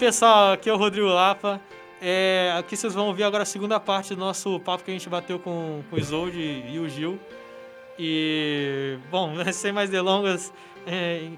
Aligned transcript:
pessoal, 0.00 0.52
aqui 0.52 0.70
é 0.70 0.72
o 0.72 0.78
Rodrigo 0.78 1.08
Lapa. 1.08 1.60
É, 2.00 2.54
aqui 2.58 2.74
vocês 2.74 2.94
vão 2.94 3.08
ouvir 3.08 3.22
agora 3.22 3.42
a 3.42 3.46
segunda 3.46 3.78
parte 3.78 4.14
do 4.14 4.20
nosso 4.20 4.58
papo 4.60 4.82
que 4.82 4.90
a 4.90 4.94
gente 4.94 5.06
bateu 5.10 5.38
com, 5.38 5.82
com 5.90 5.96
o 5.96 5.98
Isolde 5.98 6.40
e 6.40 6.78
o 6.78 6.88
Gil. 6.88 7.20
E, 7.98 8.96
bom, 9.10 9.34
sem 9.52 9.72
mais 9.72 9.90
delongas, 9.90 10.50
é, 10.86 11.28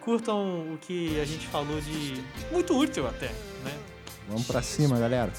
curtam 0.00 0.74
o 0.74 0.78
que 0.78 1.20
a 1.20 1.24
gente 1.24 1.46
falou 1.46 1.80
de 1.80 2.20
muito 2.50 2.76
útil 2.76 3.06
até, 3.06 3.28
né? 3.62 3.78
Vamos 4.28 4.48
pra 4.48 4.62
cima, 4.62 4.98
galera. 4.98 5.32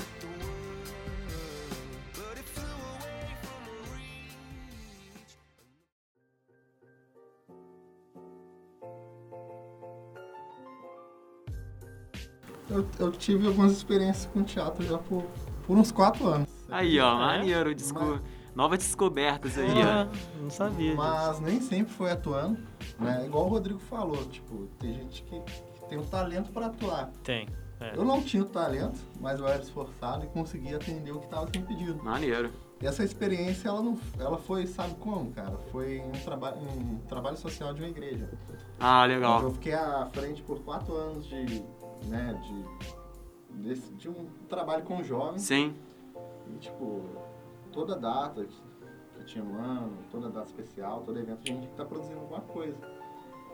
Eu, 12.79 12.87
eu 13.07 13.11
tive 13.11 13.47
algumas 13.47 13.71
experiências 13.73 14.25
com 14.31 14.43
teatro 14.43 14.85
já 14.85 14.97
por, 14.97 15.23
por 15.65 15.77
uns 15.77 15.91
quatro 15.91 16.27
anos. 16.27 16.47
Aí, 16.69 16.99
ó, 16.99 17.13
É? 17.13 17.17
maneiro. 17.17 17.73
Desco... 17.75 18.19
Novas 18.55 18.79
descobertas 18.79 19.57
aí, 19.57 19.81
Ah, 19.83 20.07
ó. 20.11 20.41
não 20.41 20.49
sabia 20.49 20.87
disso. 20.91 20.97
Mas 20.97 21.39
nem 21.39 21.61
sempre 21.61 21.93
foi 21.93 22.11
atuando, 22.11 22.57
né? 22.99 23.23
Igual 23.25 23.45
o 23.45 23.49
Rodrigo 23.49 23.79
falou, 23.79 24.25
tipo, 24.25 24.67
tem 24.79 24.93
gente 24.95 25.23
que, 25.23 25.39
que 25.39 25.87
tem 25.87 25.97
o 25.97 26.03
talento 26.03 26.51
para 26.51 26.65
atuar. 26.65 27.09
Tem. 27.23 27.47
é. 27.79 27.95
Eu 27.95 28.03
não 28.03 28.21
tinha 28.21 28.43
o 28.43 28.45
talento, 28.45 28.99
mas 29.21 29.39
eu 29.39 29.47
era 29.47 29.61
esforçado 29.61 30.25
e 30.25 30.27
conseguia 30.27 30.75
atender 30.75 31.11
o 31.11 31.19
que 31.19 31.25
estava 31.25 31.47
sendo 31.53 31.67
pedido. 31.67 32.03
Maneiro. 32.03 32.51
E 32.81 32.87
essa 32.87 33.03
experiência, 33.03 33.69
ela, 33.69 33.81
não, 33.81 33.97
ela 34.17 34.37
foi, 34.37 34.65
sabe 34.65 34.95
como, 34.95 35.31
cara? 35.31 35.57
Foi 35.71 35.97
em 35.97 36.07
um, 36.07 36.11
traba 36.11 36.55
um 36.55 36.97
trabalho 37.07 37.37
social 37.37 37.73
de 37.73 37.81
uma 37.81 37.89
igreja. 37.89 38.29
Ah, 38.79 39.03
Onde 39.03 39.13
legal. 39.13 39.41
Eu 39.43 39.51
fiquei 39.51 39.73
à 39.73 40.05
frente 40.11 40.41
por 40.41 40.59
quatro 40.61 40.95
anos 40.95 41.27
de, 41.27 41.45
né, 42.07 42.33
de, 42.43 43.67
desse- 43.67 43.93
de 43.93 44.09
um 44.09 44.27
trabalho 44.47 44.83
com 44.83 45.03
jovens. 45.03 45.41
Sim. 45.43 45.75
E, 46.47 46.57
tipo, 46.57 47.03
toda 47.71 47.95
data 47.95 48.43
que, 48.45 48.61
que 49.19 49.25
tinha 49.25 49.43
um 49.43 49.55
ano, 49.59 49.97
toda 50.11 50.29
data 50.29 50.47
especial, 50.47 51.01
todo 51.01 51.19
evento, 51.19 51.41
a 51.43 51.47
gente 51.47 51.67
tá 51.69 51.85
produzindo 51.85 52.19
alguma 52.19 52.41
coisa. 52.41 52.77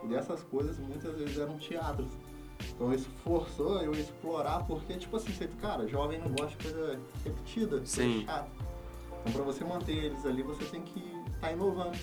E 0.04 0.08
dessas 0.08 0.44
coisas, 0.44 0.78
muitas 0.80 1.18
vezes 1.18 1.38
eram 1.38 1.58
teatros. 1.58 2.12
Então 2.74 2.94
isso 2.94 3.10
forçou 3.24 3.82
eu 3.82 3.92
a 3.92 3.98
explorar, 3.98 4.66
porque, 4.66 4.96
tipo 4.98 5.18
assim, 5.18 5.34
você, 5.34 5.48
cara, 5.60 5.88
jovem 5.88 6.20
não 6.20 6.30
gosta 6.30 6.48
de 6.48 6.58
coisa 6.58 7.00
repetida, 7.24 7.86
Sim. 7.86 8.22
Então 8.22 9.34
pra 9.34 9.44
você 9.44 9.64
manter 9.66 9.92
eles 9.94 10.26
ali, 10.26 10.42
você 10.44 10.64
tem 10.66 10.82
que 10.82 11.00
estar 11.34 11.52
inovando. 11.52 11.98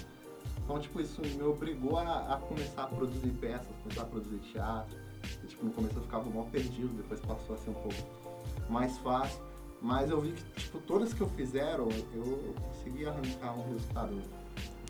Então, 0.65 0.79
tipo, 0.79 1.01
isso 1.01 1.21
me 1.23 1.43
obrigou 1.43 1.99
a, 1.99 2.35
a 2.35 2.37
começar 2.39 2.85
a 2.85 2.87
produzir 2.87 3.31
peças, 3.41 3.69
começar 3.83 4.03
a 4.03 4.07
produzir 4.07 4.39
teatro. 4.53 4.97
Tipo, 5.47 5.65
no 5.67 5.73
começo 5.73 5.97
eu 5.97 6.03
ficava 6.03 6.29
mal 6.31 6.45
perdido, 6.47 6.89
depois 6.97 7.21
passou 7.21 7.55
a 7.55 7.59
ser 7.59 7.71
um 7.71 7.75
pouco 7.75 7.95
mais 8.69 8.97
fácil. 8.99 9.41
Mas 9.81 10.11
eu 10.11 10.21
vi 10.21 10.33
que, 10.33 10.43
tipo, 10.61 10.79
todas 10.81 11.13
que 11.13 11.21
eu 11.21 11.29
fizeram, 11.31 11.89
eu, 12.15 12.25
eu 12.25 12.55
consegui 12.69 13.05
arrancar 13.07 13.59
um 13.59 13.73
resultado. 13.73 14.23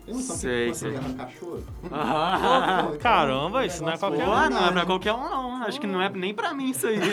Tem 0.05 0.13
noção 0.13 0.35
Sei, 0.35 0.65
que 0.65 0.69
eu 0.71 0.75
sei. 0.75 0.97
arrancar 0.97 1.29
choro? 1.31 1.63
Ah, 1.91 2.81
Pô, 2.83 2.87
então, 2.89 2.99
caramba, 2.99 3.59
um 3.59 3.63
isso 3.63 3.81
não 3.83 3.91
é 3.93 3.97
qualquer 3.97 4.23
um, 4.27 4.31
não 4.31 4.43
é 4.43 4.49
pra 4.49 4.59
verdade. 4.65 4.85
qualquer 4.85 5.13
um, 5.13 5.29
não. 5.29 5.63
Acho 5.63 5.79
que 5.81 5.87
não 5.87 6.01
é 6.01 6.09
nem 6.09 6.33
pra 6.33 6.53
mim 6.53 6.69
isso 6.69 6.85
aí. 6.87 6.99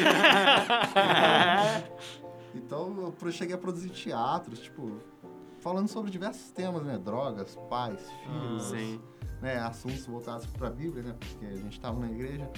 Então 2.55 3.15
eu 3.23 3.31
cheguei 3.33 3.55
a 3.55 3.59
produzir 3.59 3.91
teatros, 3.91 4.59
tipo, 4.61 4.99
falando 5.61 5.89
sobre 5.89 6.11
diversos 6.11 6.51
temas, 6.51 6.83
né? 6.83 6.99
Drogas, 6.99 7.57
pais, 7.69 8.01
filhos, 8.25 8.63
Sim. 8.65 9.01
né? 9.41 9.59
Assuntos 9.59 10.05
voltados 10.07 10.47
pra 10.47 10.69
Bíblia, 10.69 11.03
né? 11.03 11.17
Porque 11.19 11.47
a 11.47 11.57
gente 11.57 11.79
tava 11.81 12.01
na 12.01 12.11
igreja. 12.11 12.51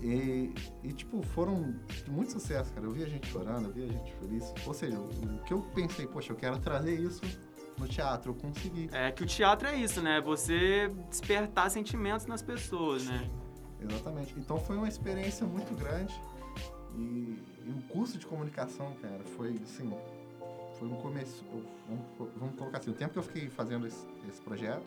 E, 0.00 0.52
e, 0.84 0.92
tipo, 0.92 1.22
foram 1.22 1.74
muito 2.06 2.32
sucesso, 2.32 2.72
cara. 2.72 2.86
Eu 2.86 2.92
vi 2.92 3.02
a 3.02 3.08
gente 3.08 3.26
chorando, 3.28 3.66
eu 3.66 3.72
vi 3.72 3.84
a 3.84 3.88
gente 3.88 4.12
feliz. 4.14 4.52
Ou 4.66 4.74
seja, 4.74 4.98
o, 4.98 5.42
que 5.44 5.52
eu 5.52 5.60
pensei, 5.74 6.06
poxa, 6.06 6.32
eu 6.32 6.36
quero 6.36 6.58
trazer 6.58 6.94
isso 6.94 7.22
no 7.76 7.88
teatro, 7.88 8.30
eu 8.30 8.34
consegui. 8.34 8.88
É 8.92 9.10
que 9.10 9.22
o 9.22 9.26
teatro 9.26 9.68
é 9.68 9.76
isso, 9.76 10.00
né? 10.00 10.20
Você 10.20 10.88
despertar 11.08 11.70
sentimentos 11.70 12.26
nas 12.26 12.42
pessoas, 12.42 13.06
né? 13.06 13.28
Exatamente. 13.80 14.34
Então 14.38 14.58
foi 14.58 14.76
uma 14.76 14.88
experiência 14.88 15.46
muito 15.46 15.74
grande. 15.74 16.14
E, 16.96 17.38
e 17.66 17.70
o 17.70 17.82
curso 17.88 18.18
de 18.18 18.26
comunicação, 18.26 18.92
cara, 19.02 19.22
foi 19.36 19.54
assim. 19.62 19.92
Foi 20.78 20.88
um 20.88 20.96
começo. 20.96 21.44
Vamos, 21.88 22.32
vamos 22.36 22.56
colocar 22.56 22.78
assim: 22.78 22.90
o 22.90 22.94
tempo 22.94 23.12
que 23.12 23.18
eu 23.18 23.22
fiquei 23.22 23.48
fazendo 23.48 23.86
esse, 23.86 24.06
esse 24.28 24.40
projeto, 24.40 24.86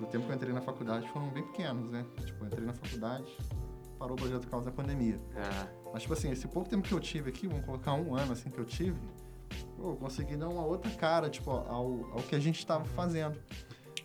o 0.00 0.06
tempo 0.06 0.26
que 0.26 0.32
eu 0.32 0.36
entrei 0.36 0.52
na 0.52 0.60
faculdade 0.60 1.08
foram 1.08 1.28
bem 1.30 1.42
pequenos, 1.44 1.90
né? 1.90 2.04
Tipo, 2.24 2.44
eu 2.44 2.46
entrei 2.48 2.66
na 2.66 2.72
faculdade, 2.74 3.36
parou 3.98 4.14
o 4.14 4.16
projeto 4.16 4.42
por 4.42 4.50
causa 4.50 4.66
da 4.66 4.72
pandemia. 4.72 5.20
É. 5.34 5.86
Mas, 5.92 6.02
tipo 6.02 6.14
assim, 6.14 6.30
esse 6.30 6.46
pouco 6.46 6.68
tempo 6.68 6.86
que 6.86 6.92
eu 6.92 7.00
tive 7.00 7.30
aqui, 7.30 7.46
vamos 7.46 7.64
colocar 7.64 7.94
um 7.94 8.14
ano 8.14 8.32
assim 8.32 8.50
que 8.50 8.58
eu 8.58 8.64
tive, 8.64 8.98
pô, 9.76 9.90
eu 9.90 9.96
consegui 9.96 10.36
dar 10.36 10.48
uma 10.48 10.64
outra 10.64 10.90
cara, 10.92 11.30
tipo, 11.30 11.50
ao, 11.50 12.12
ao 12.12 12.22
que 12.22 12.34
a 12.34 12.38
gente 12.38 12.58
estava 12.58 12.84
fazendo. 12.84 13.40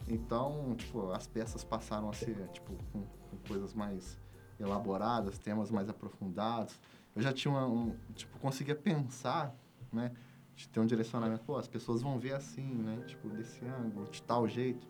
Então, 0.07 0.75
tipo, 0.75 1.11
as 1.11 1.27
peças 1.27 1.63
passaram 1.63 2.09
a 2.09 2.13
ser, 2.13 2.35
tipo, 2.49 2.73
com, 2.91 3.01
com 3.01 3.37
coisas 3.47 3.73
mais 3.73 4.19
elaboradas, 4.59 5.37
temas 5.37 5.71
mais 5.71 5.89
aprofundados. 5.89 6.79
Eu 7.15 7.21
já 7.21 7.33
tinha 7.33 7.51
uma, 7.51 7.65
um, 7.67 7.95
tipo, 8.13 8.39
conseguia 8.39 8.75
pensar, 8.75 9.55
né? 9.91 10.11
De 10.55 10.67
ter 10.69 10.79
um 10.79 10.85
direcionamento, 10.85 11.43
pô, 11.43 11.57
as 11.57 11.67
pessoas 11.67 12.01
vão 12.01 12.19
ver 12.19 12.33
assim, 12.33 12.65
né? 12.75 13.03
Tipo, 13.07 13.29
desse 13.29 13.65
ângulo, 13.65 14.09
de 14.09 14.21
tal 14.21 14.47
jeito. 14.47 14.87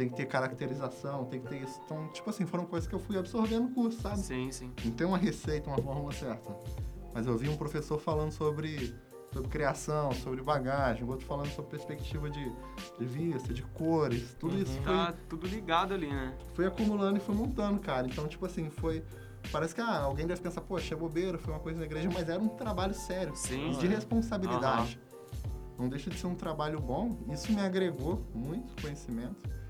Tem 0.00 0.08
que 0.08 0.16
ter 0.16 0.24
caracterização, 0.24 1.26
tem 1.26 1.38
que 1.42 1.46
ter 1.46 1.62
isso. 1.62 1.78
Então, 1.84 2.08
tipo 2.08 2.30
assim, 2.30 2.46
foram 2.46 2.64
coisas 2.64 2.88
que 2.88 2.94
eu 2.94 2.98
fui 2.98 3.18
absorvendo 3.18 3.64
no 3.64 3.74
curso, 3.74 4.00
sabe? 4.00 4.20
Sim, 4.20 4.50
sim. 4.50 4.72
Não 4.82 4.92
tem 4.92 5.06
uma 5.06 5.18
receita, 5.18 5.68
uma 5.68 5.76
fórmula 5.76 6.10
certa. 6.10 6.56
Mas 7.12 7.26
eu 7.26 7.36
vi 7.36 7.50
um 7.50 7.56
professor 7.58 8.00
falando 8.00 8.32
sobre, 8.32 8.94
sobre 9.30 9.50
criação, 9.50 10.10
sobre 10.12 10.40
bagagem, 10.40 11.04
outro 11.06 11.26
falando 11.26 11.50
sobre 11.50 11.72
perspectiva 11.72 12.30
de, 12.30 12.50
de 12.98 13.04
vista, 13.04 13.52
de 13.52 13.62
cores. 13.62 14.34
Tudo 14.40 14.56
isso 14.56 14.72
foi, 14.80 14.84
Tá 14.84 15.14
tudo 15.28 15.46
ligado 15.46 15.92
ali, 15.92 16.08
né? 16.08 16.34
foi 16.54 16.64
acumulando 16.64 17.18
e 17.18 17.20
foi 17.20 17.34
montando, 17.34 17.78
cara. 17.78 18.06
Então, 18.06 18.26
tipo 18.26 18.46
assim, 18.46 18.70
foi. 18.70 19.04
Parece 19.52 19.74
que 19.74 19.82
ah, 19.82 20.00
alguém 20.00 20.26
deve 20.26 20.40
pensar, 20.40 20.62
poxa, 20.62 20.94
é 20.94 20.96
bobeira, 20.96 21.36
foi 21.36 21.52
uma 21.52 21.60
coisa 21.60 21.78
na 21.78 21.84
igreja, 21.84 22.08
mas 22.10 22.26
era 22.26 22.40
um 22.40 22.48
trabalho 22.48 22.94
sério, 22.94 23.36
Sim. 23.36 23.72
de 23.72 23.86
responsabilidade. 23.86 24.98
Não 25.78 25.90
deixa 25.90 26.08
de 26.08 26.16
ser 26.18 26.26
um 26.26 26.34
trabalho 26.34 26.80
bom. 26.80 27.18
Isso 27.28 27.52
me 27.52 27.60
agregou 27.60 28.24
muito 28.34 28.80
conhecimento. 28.80 29.60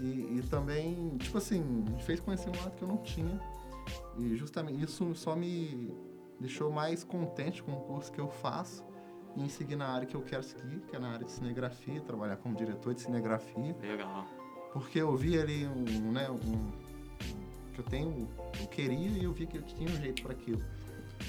E, 0.00 0.38
e 0.38 0.42
também, 0.50 1.16
tipo 1.18 1.38
assim, 1.38 1.60
me 1.60 2.02
fez 2.02 2.20
conhecer 2.20 2.48
um 2.48 2.56
lado 2.56 2.76
que 2.76 2.82
eu 2.82 2.88
não 2.88 2.98
tinha. 2.98 3.40
E 4.18 4.36
justamente 4.36 4.82
isso 4.82 5.14
só 5.14 5.36
me 5.36 5.94
deixou 6.40 6.70
mais 6.70 7.04
contente 7.04 7.62
com 7.62 7.72
o 7.72 7.80
curso 7.80 8.12
que 8.12 8.20
eu 8.20 8.28
faço 8.28 8.84
e 9.36 9.42
em 9.42 9.48
seguir 9.48 9.76
na 9.76 9.88
área 9.88 10.06
que 10.06 10.14
eu 10.14 10.22
quero 10.22 10.42
seguir, 10.42 10.80
que 10.88 10.96
é 10.96 10.98
na 10.98 11.10
área 11.10 11.24
de 11.24 11.32
cinegrafia, 11.32 12.00
trabalhar 12.00 12.36
como 12.36 12.54
diretor 12.54 12.94
de 12.94 13.02
cinegrafia. 13.02 13.76
Legal. 13.80 14.26
Porque 14.72 15.00
eu 15.00 15.14
vi 15.16 15.38
ali 15.38 15.66
um, 15.66 16.12
né, 16.12 16.28
um, 16.30 16.70
que 17.72 17.80
eu 17.80 17.84
tenho, 17.84 18.28
eu 18.60 18.66
queria 18.68 19.08
e 19.08 19.24
eu 19.24 19.32
vi 19.32 19.46
que 19.46 19.58
eu 19.58 19.62
tinha 19.62 19.88
um 19.88 19.96
jeito 19.96 20.22
para 20.22 20.32
aquilo. 20.32 20.62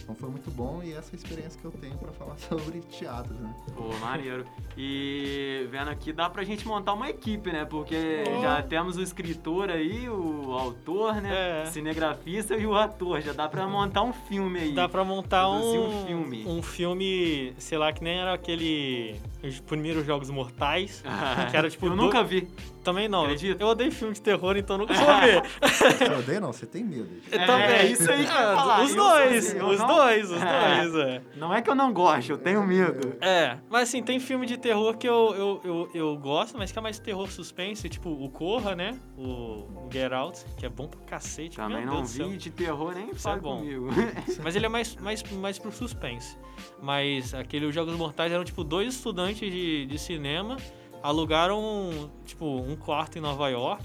Então 0.01 0.15
foi 0.15 0.29
muito 0.29 0.49
bom 0.51 0.81
e 0.83 0.93
essa 0.93 1.11
é 1.11 1.13
a 1.13 1.15
experiência 1.15 1.59
que 1.59 1.65
eu 1.65 1.71
tenho 1.71 1.97
para 1.97 2.11
falar 2.13 2.37
sobre 2.49 2.79
teatro, 2.81 3.33
né? 3.33 3.53
Pô, 3.75 3.93
maneiro. 3.99 4.45
E 4.77 5.67
vendo 5.69 5.89
aqui, 5.89 6.13
dá 6.13 6.29
pra 6.29 6.43
gente 6.43 6.67
montar 6.67 6.93
uma 6.93 7.09
equipe, 7.09 7.51
né? 7.51 7.65
Porque 7.65 8.23
Pô. 8.25 8.41
já 8.41 8.61
temos 8.61 8.97
o 8.97 9.01
escritor 9.01 9.69
aí, 9.69 10.07
o 10.09 10.51
autor, 10.53 11.15
né? 11.21 11.63
É. 11.63 11.65
Cinegrafista 11.65 12.55
e 12.55 12.65
o 12.65 12.75
ator. 12.75 13.21
Já 13.21 13.33
dá 13.33 13.47
pra 13.49 13.67
montar 13.67 14.03
um 14.03 14.13
filme 14.13 14.59
aí. 14.59 14.71
Dá 14.73 14.87
pra 14.87 15.03
montar 15.03 15.47
Produzir 15.47 15.77
um, 15.77 15.87
um 15.87 16.05
filme. 16.05 16.45
um 16.47 16.61
filme, 16.61 17.53
sei 17.57 17.77
lá, 17.77 17.91
que 17.91 18.03
nem 18.03 18.19
era 18.19 18.33
aquele. 18.33 19.19
Os 19.43 19.59
primeiros 19.59 20.05
Jogos 20.05 20.29
Mortais. 20.29 21.03
que 21.51 21.55
era 21.57 21.69
tipo. 21.69 21.85
Eu 21.85 21.89
do- 21.91 21.95
nunca 21.95 22.23
vi. 22.23 22.47
Também 22.83 23.07
não. 23.09 23.23
Acredita? 23.25 23.61
Eu 23.61 23.67
odeio 23.67 23.91
filme 23.91 24.13
de 24.13 24.21
terror, 24.21 24.55
então 24.55 24.77
nunca 24.77 24.93
vou 24.95 25.05
ver. 25.19 25.43
Você 25.61 26.05
odeia 26.19 26.39
não? 26.39 26.53
Você 26.53 26.65
tem 26.65 26.83
medo. 26.85 27.09
Eu 27.29 27.39
É, 27.41 27.45
também. 27.45 27.65
é 27.67 27.85
isso 27.85 28.09
aí 28.09 28.25
que 28.25 28.31
eu 28.31 28.35
ia 28.35 28.51
Ah, 28.51 28.55
falar. 28.55 28.83
Os 28.83 28.91
Eu 28.91 28.95
dois, 28.95 29.45
assim, 29.47 29.57
eu 29.57 29.67
os 29.67 29.79
não 29.79 29.87
dois, 29.87 30.31
os 30.31 30.39
dois, 30.39 30.95
é. 30.95 31.21
Não 31.35 31.53
é 31.53 31.61
que 31.61 31.69
eu 31.69 31.75
não 31.75 31.91
gosto, 31.91 32.29
eu 32.31 32.37
tenho 32.37 32.65
medo. 32.65 33.17
É, 33.19 33.57
mas 33.69 33.89
assim, 33.89 34.01
tem 34.01 34.19
filme 34.21 34.45
de 34.45 34.55
terror 34.57 34.95
que 34.97 35.07
eu, 35.07 35.35
eu, 35.35 35.61
eu, 35.65 35.89
eu 35.93 36.17
gosto, 36.17 36.57
mas 36.57 36.71
que 36.71 36.79
é 36.79 36.81
mais 36.81 36.97
terror 36.97 37.29
suspense, 37.29 37.89
tipo 37.89 38.09
o 38.09 38.29
Corra, 38.29 38.73
né? 38.73 38.97
O 39.17 39.67
Get 39.91 40.11
Out, 40.13 40.45
que 40.57 40.65
é 40.65 40.69
bom 40.69 40.87
pra 40.87 40.99
cacete. 41.01 41.57
Também 41.57 41.79
meu 41.79 41.87
não 41.87 41.95
Deus 42.03 42.15
vi 42.15 42.37
de 42.37 42.49
terror, 42.51 42.93
nem 42.95 43.09
Isso 43.11 43.19
fala 43.19 43.35
é 43.37 43.39
bom. 43.41 43.57
comigo. 43.59 43.89
Mas 44.41 44.55
ele 44.55 44.65
é 44.65 44.69
mais, 44.69 44.95
mais, 44.95 45.21
mais 45.33 45.59
pro 45.59 45.73
suspense. 45.73 46.37
Mas 46.81 47.33
aquele 47.33 47.65
Os 47.65 47.75
Jogos 47.75 47.93
Mortais 47.95 48.31
eram, 48.31 48.45
tipo, 48.45 48.63
dois 48.63 48.93
estudantes 48.95 49.26
de, 49.35 49.85
de 49.85 49.97
cinema, 49.99 50.57
alugaram, 51.03 52.09
tipo, 52.25 52.45
um 52.45 52.75
quarto 52.75 53.17
em 53.17 53.21
Nova 53.21 53.49
York 53.49 53.83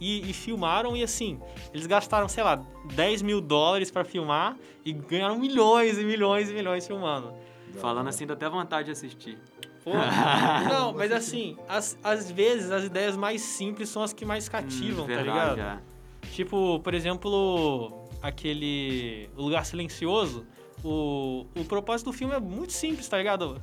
e, 0.00 0.28
e 0.30 0.32
filmaram. 0.32 0.96
E 0.96 1.02
assim, 1.02 1.40
eles 1.72 1.86
gastaram, 1.86 2.28
sei 2.28 2.42
lá, 2.44 2.64
10 2.94 3.22
mil 3.22 3.40
dólares 3.40 3.90
pra 3.90 4.04
filmar 4.04 4.56
e 4.84 4.92
ganharam 4.92 5.38
milhões 5.38 5.98
e 5.98 6.04
milhões 6.04 6.50
e 6.50 6.54
milhões 6.54 6.86
filmando. 6.86 7.32
Falando 7.80 8.08
assim, 8.08 8.26
dá 8.26 8.34
até 8.34 8.48
vontade 8.48 8.86
de 8.86 8.92
assistir. 8.92 9.38
Pô, 9.84 9.90
não, 10.72 10.92
mas 10.92 11.10
assim, 11.10 11.56
as, 11.68 11.98
às 12.04 12.30
vezes 12.30 12.70
as 12.70 12.84
ideias 12.84 13.16
mais 13.16 13.40
simples 13.40 13.88
são 13.88 14.02
as 14.02 14.12
que 14.12 14.24
mais 14.24 14.48
cativam, 14.48 15.04
Hum, 15.04 15.08
tá 15.08 15.14
verdade, 15.14 15.50
ligado? 15.56 15.58
é. 15.60 16.28
Tipo, 16.30 16.78
por 16.80 16.94
exemplo, 16.94 18.08
aquele 18.22 19.28
O 19.36 19.42
Lugar 19.42 19.64
Silencioso. 19.66 20.46
O, 20.84 21.46
o 21.56 21.64
propósito 21.64 22.10
do 22.10 22.12
filme 22.16 22.34
é 22.34 22.40
muito 22.40 22.72
simples, 22.72 23.08
tá 23.08 23.16
ligado? 23.18 23.60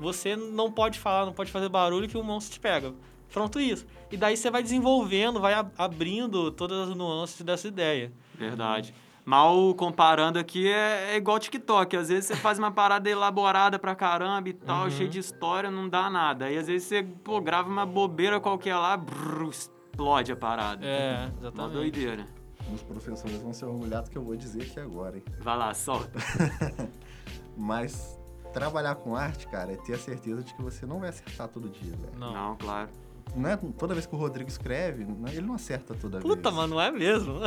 Você 0.00 0.34
não 0.34 0.72
pode 0.72 0.98
falar, 0.98 1.26
não 1.26 1.32
pode 1.32 1.50
fazer 1.52 1.68
barulho 1.68 2.08
que 2.08 2.16
o 2.18 2.24
monstro 2.24 2.54
te 2.54 2.60
pega. 2.60 2.92
Pronto 3.32 3.60
isso. 3.60 3.86
E 4.10 4.16
daí 4.16 4.36
você 4.36 4.50
vai 4.50 4.62
desenvolvendo, 4.62 5.38
vai 5.38 5.54
ab- 5.54 5.70
abrindo 5.78 6.50
todas 6.50 6.88
as 6.88 6.96
nuances 6.96 7.40
dessa 7.42 7.68
ideia. 7.68 8.12
Verdade. 8.34 8.92
Mal 9.24 9.72
comparando 9.74 10.38
aqui, 10.38 10.66
é, 10.66 11.12
é 11.12 11.16
igual 11.16 11.38
TikTok. 11.38 11.96
Às 11.96 12.08
vezes 12.08 12.24
você 12.24 12.34
faz 12.36 12.58
uma 12.58 12.72
parada 12.72 13.08
elaborada 13.08 13.78
pra 13.78 13.94
caramba 13.94 14.48
e 14.48 14.52
tal, 14.52 14.84
Uhum. 14.84 14.90
cheio 14.90 15.08
de 15.08 15.18
história, 15.20 15.70
não 15.70 15.88
dá 15.88 16.10
nada. 16.10 16.46
Aí 16.46 16.56
às 16.58 16.66
vezes 16.66 16.88
você 16.88 17.02
pô, 17.02 17.40
grava 17.40 17.68
uma 17.68 17.86
bobeira 17.86 18.40
qualquer 18.40 18.74
lá, 18.76 18.96
brrr, 18.96 19.48
explode 19.50 20.32
a 20.32 20.36
parada. 20.36 20.84
É, 20.84 21.26
Uma 21.26 21.38
exatamente. 21.38 21.72
doideira. 21.74 22.26
Os 22.74 22.82
professores 22.82 23.36
vão 23.42 23.52
ser 23.52 23.66
orgulhados 23.66 24.08
que 24.08 24.16
eu 24.18 24.22
vou 24.24 24.34
dizer 24.36 24.62
aqui 24.62 24.80
agora, 24.80 25.16
hein? 25.18 25.22
Vai 25.40 25.56
lá, 25.56 25.72
solta. 25.74 26.18
Mas 27.56 28.18
trabalhar 28.52 28.94
com 28.96 29.14
arte, 29.16 29.46
cara, 29.48 29.72
é 29.72 29.76
ter 29.76 29.94
a 29.94 29.98
certeza 29.98 30.42
de 30.42 30.54
que 30.54 30.62
você 30.62 30.86
não 30.86 31.00
vai 31.00 31.08
acertar 31.08 31.48
todo 31.48 31.68
dia, 31.68 31.92
velho. 31.96 32.18
Não. 32.18 32.32
Não, 32.32 32.56
claro. 32.56 32.90
Não 33.34 33.48
é 33.48 33.56
toda 33.56 33.94
vez 33.94 34.06
que 34.06 34.14
o 34.14 34.18
Rodrigo 34.18 34.48
escreve, 34.50 35.06
ele 35.28 35.46
não 35.46 35.54
acerta 35.54 35.94
toda 35.94 36.18
Puta, 36.18 36.50
vez. 36.50 36.54
mano, 36.54 36.74
não 36.74 36.80
é 36.80 36.90
mesmo? 36.90 37.38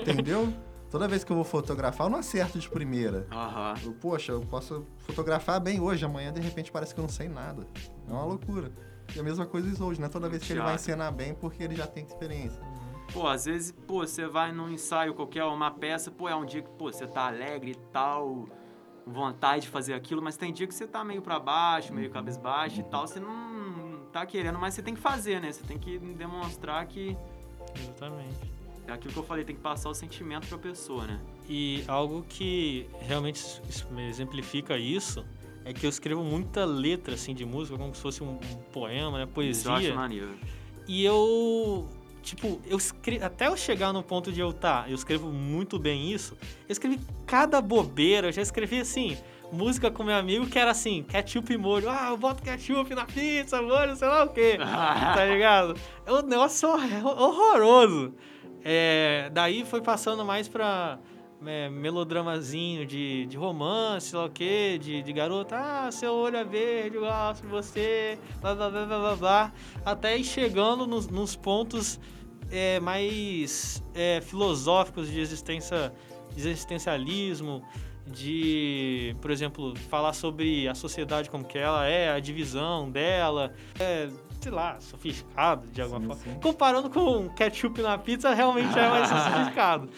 Entendeu? 0.00 0.52
Toda 0.92 1.08
vez 1.08 1.24
que 1.24 1.32
eu 1.32 1.36
vou 1.36 1.44
fotografar, 1.44 2.06
eu 2.06 2.10
não 2.10 2.18
acerto 2.18 2.58
de 2.58 2.68
primeira. 2.68 3.26
Aham. 3.32 3.72
Eu, 3.82 3.94
poxa, 3.94 4.32
eu 4.32 4.42
posso 4.42 4.86
fotografar 4.98 5.58
bem 5.58 5.80
hoje, 5.80 6.04
amanhã 6.04 6.30
de 6.30 6.38
repente 6.42 6.70
parece 6.70 6.92
que 6.92 7.00
eu 7.00 7.02
não 7.02 7.08
sei 7.08 7.30
nada. 7.30 7.66
É 8.06 8.12
uma 8.12 8.24
loucura. 8.26 8.70
E 9.16 9.18
a 9.18 9.22
mesma 9.22 9.46
coisa 9.46 9.82
o 9.82 9.86
hoje, 9.86 9.98
né? 9.98 10.10
Toda 10.10 10.28
vez 10.28 10.42
que 10.44 10.52
ele 10.52 10.60
vai 10.60 10.74
encenar 10.74 11.10
bem 11.10 11.32
porque 11.32 11.62
ele 11.62 11.74
já 11.74 11.86
tem 11.86 12.04
experiência. 12.04 12.60
Pô, 13.10 13.26
às 13.26 13.46
vezes, 13.46 13.72
pô, 13.72 14.06
você 14.06 14.26
vai 14.26 14.52
num 14.52 14.68
ensaio 14.68 15.14
qualquer, 15.14 15.44
uma 15.44 15.70
peça, 15.70 16.10
pô, 16.10 16.28
é 16.28 16.36
um 16.36 16.44
dia 16.44 16.60
que, 16.60 16.70
pô, 16.70 16.92
você 16.92 17.06
tá 17.06 17.26
alegre 17.26 17.70
e 17.70 17.90
tal, 17.90 18.46
vontade 19.06 19.62
de 19.62 19.68
fazer 19.68 19.94
aquilo, 19.94 20.22
mas 20.22 20.36
tem 20.36 20.52
dia 20.52 20.66
que 20.66 20.74
você 20.74 20.86
tá 20.86 21.04
meio 21.04 21.22
pra 21.22 21.38
baixo, 21.38 21.92
meio 21.92 22.10
cabisbaixo 22.10 22.80
e 22.80 22.84
tal, 22.84 23.06
você 23.06 23.18
não 23.20 24.00
tá 24.12 24.24
querendo, 24.26 24.58
mas 24.58 24.74
você 24.74 24.82
tem 24.82 24.94
que 24.94 25.00
fazer, 25.00 25.40
né? 25.40 25.50
Você 25.50 25.62
tem 25.64 25.78
que 25.78 25.98
demonstrar 25.98 26.86
que 26.86 27.16
Exatamente. 27.74 28.36
é 28.86 28.92
aquilo 28.92 29.12
que 29.12 29.18
eu 29.18 29.24
falei, 29.24 29.44
tem 29.44 29.56
que 29.56 29.62
passar 29.62 29.88
o 29.88 29.94
sentimento 29.94 30.46
pra 30.46 30.58
pessoa, 30.58 31.06
né? 31.06 31.20
E 31.48 31.82
algo 31.88 32.24
que 32.28 32.88
realmente 33.00 33.42
exemplifica 34.08 34.76
isso 34.76 35.24
é 35.64 35.72
que 35.72 35.86
eu 35.86 35.90
escrevo 35.90 36.22
muita 36.22 36.64
letra 36.64 37.14
assim 37.14 37.34
de 37.34 37.44
música, 37.44 37.76
como 37.78 37.94
se 37.94 38.00
fosse 38.00 38.22
um, 38.22 38.36
poema, 38.72 39.18
né, 39.18 39.24
Isso 39.24 39.68
eu 39.68 39.72
acho 39.72 39.82
poesia. 39.82 39.94
maneiro. 39.94 40.34
E 40.86 41.04
eu 41.04 41.88
tipo, 42.22 42.60
eu 42.66 42.78
escre... 42.78 43.22
até 43.22 43.48
eu 43.48 43.56
chegar 43.56 43.92
no 43.92 44.02
ponto 44.02 44.32
de 44.32 44.40
eu 44.40 44.52
tá, 44.52 44.84
eu 44.88 44.94
escrevo 44.94 45.30
muito 45.32 45.78
bem 45.78 46.10
isso. 46.12 46.36
Eu 46.68 46.72
escrevi 46.72 47.00
cada 47.26 47.60
bobeira, 47.60 48.28
eu 48.28 48.32
já 48.32 48.40
escrevi 48.40 48.80
assim, 48.80 49.18
música 49.52 49.90
com 49.90 50.02
meu 50.02 50.16
amigo 50.16 50.46
que 50.46 50.58
era 50.58 50.70
assim, 50.70 51.02
ketchup 51.02 51.52
e 51.52 51.58
molho. 51.58 51.90
Ah, 51.90 52.08
eu 52.10 52.16
boto 52.16 52.42
ketchup 52.42 52.94
na 52.94 53.04
pizza, 53.04 53.60
molho, 53.60 53.94
sei 53.96 54.08
lá 54.08 54.24
o 54.24 54.28
quê. 54.28 54.56
tá 55.14 55.24
ligado? 55.26 55.76
É 56.06 56.12
um 56.12 56.22
negócio 56.22 56.68
hor- 56.68 57.20
horroroso. 57.20 58.14
É, 58.64 59.28
daí 59.32 59.64
foi 59.64 59.80
passando 59.82 60.24
mais 60.24 60.46
pra 60.48 60.98
é, 61.46 61.68
melodramazinho 61.68 62.86
de, 62.86 63.26
de 63.26 63.36
romance, 63.36 64.08
sei 64.08 64.18
lá 64.18 64.24
o 64.26 64.30
quê, 64.30 64.78
de, 64.80 65.02
de 65.02 65.12
garota, 65.12 65.56
ah, 65.56 65.90
seu 65.90 66.12
olho 66.12 66.36
é 66.36 66.44
verde, 66.44 66.96
eu 66.96 67.02
gosto 67.02 67.42
de 67.42 67.48
você, 67.48 68.18
blá 68.40 68.54
blá 68.54 68.70
blá 68.70 68.86
blá 68.86 68.98
blá 68.98 69.16
blá. 69.16 69.52
Até 69.84 70.16
ir 70.16 70.24
chegando 70.24 70.86
nos, 70.86 71.08
nos 71.08 71.36
pontos 71.36 72.00
é, 72.50 72.78
mais 72.80 73.82
é, 73.94 74.20
filosóficos 74.20 75.10
de 75.10 75.20
existência, 75.20 75.92
de 76.34 76.48
existencialismo, 76.48 77.62
de, 78.06 79.16
por 79.20 79.30
exemplo, 79.30 79.76
falar 79.88 80.12
sobre 80.12 80.68
a 80.68 80.74
sociedade 80.74 81.30
como 81.30 81.44
que 81.44 81.58
ela 81.58 81.86
é, 81.86 82.12
a 82.12 82.20
divisão 82.20 82.90
dela, 82.90 83.54
é, 83.78 84.08
sei 84.40 84.52
lá, 84.52 84.78
sofisticado 84.80 85.66
de 85.68 85.80
alguma 85.80 86.00
Sim, 86.00 86.06
forma. 86.06 86.34
sim. 86.34 86.40
Comparando 86.40 86.90
com 86.90 87.28
ketchup 87.30 87.80
na 87.80 87.96
pizza, 87.96 88.34
realmente 88.34 88.76
é 88.78 88.88
mais 88.88 89.08
sofisticado. 89.08 89.88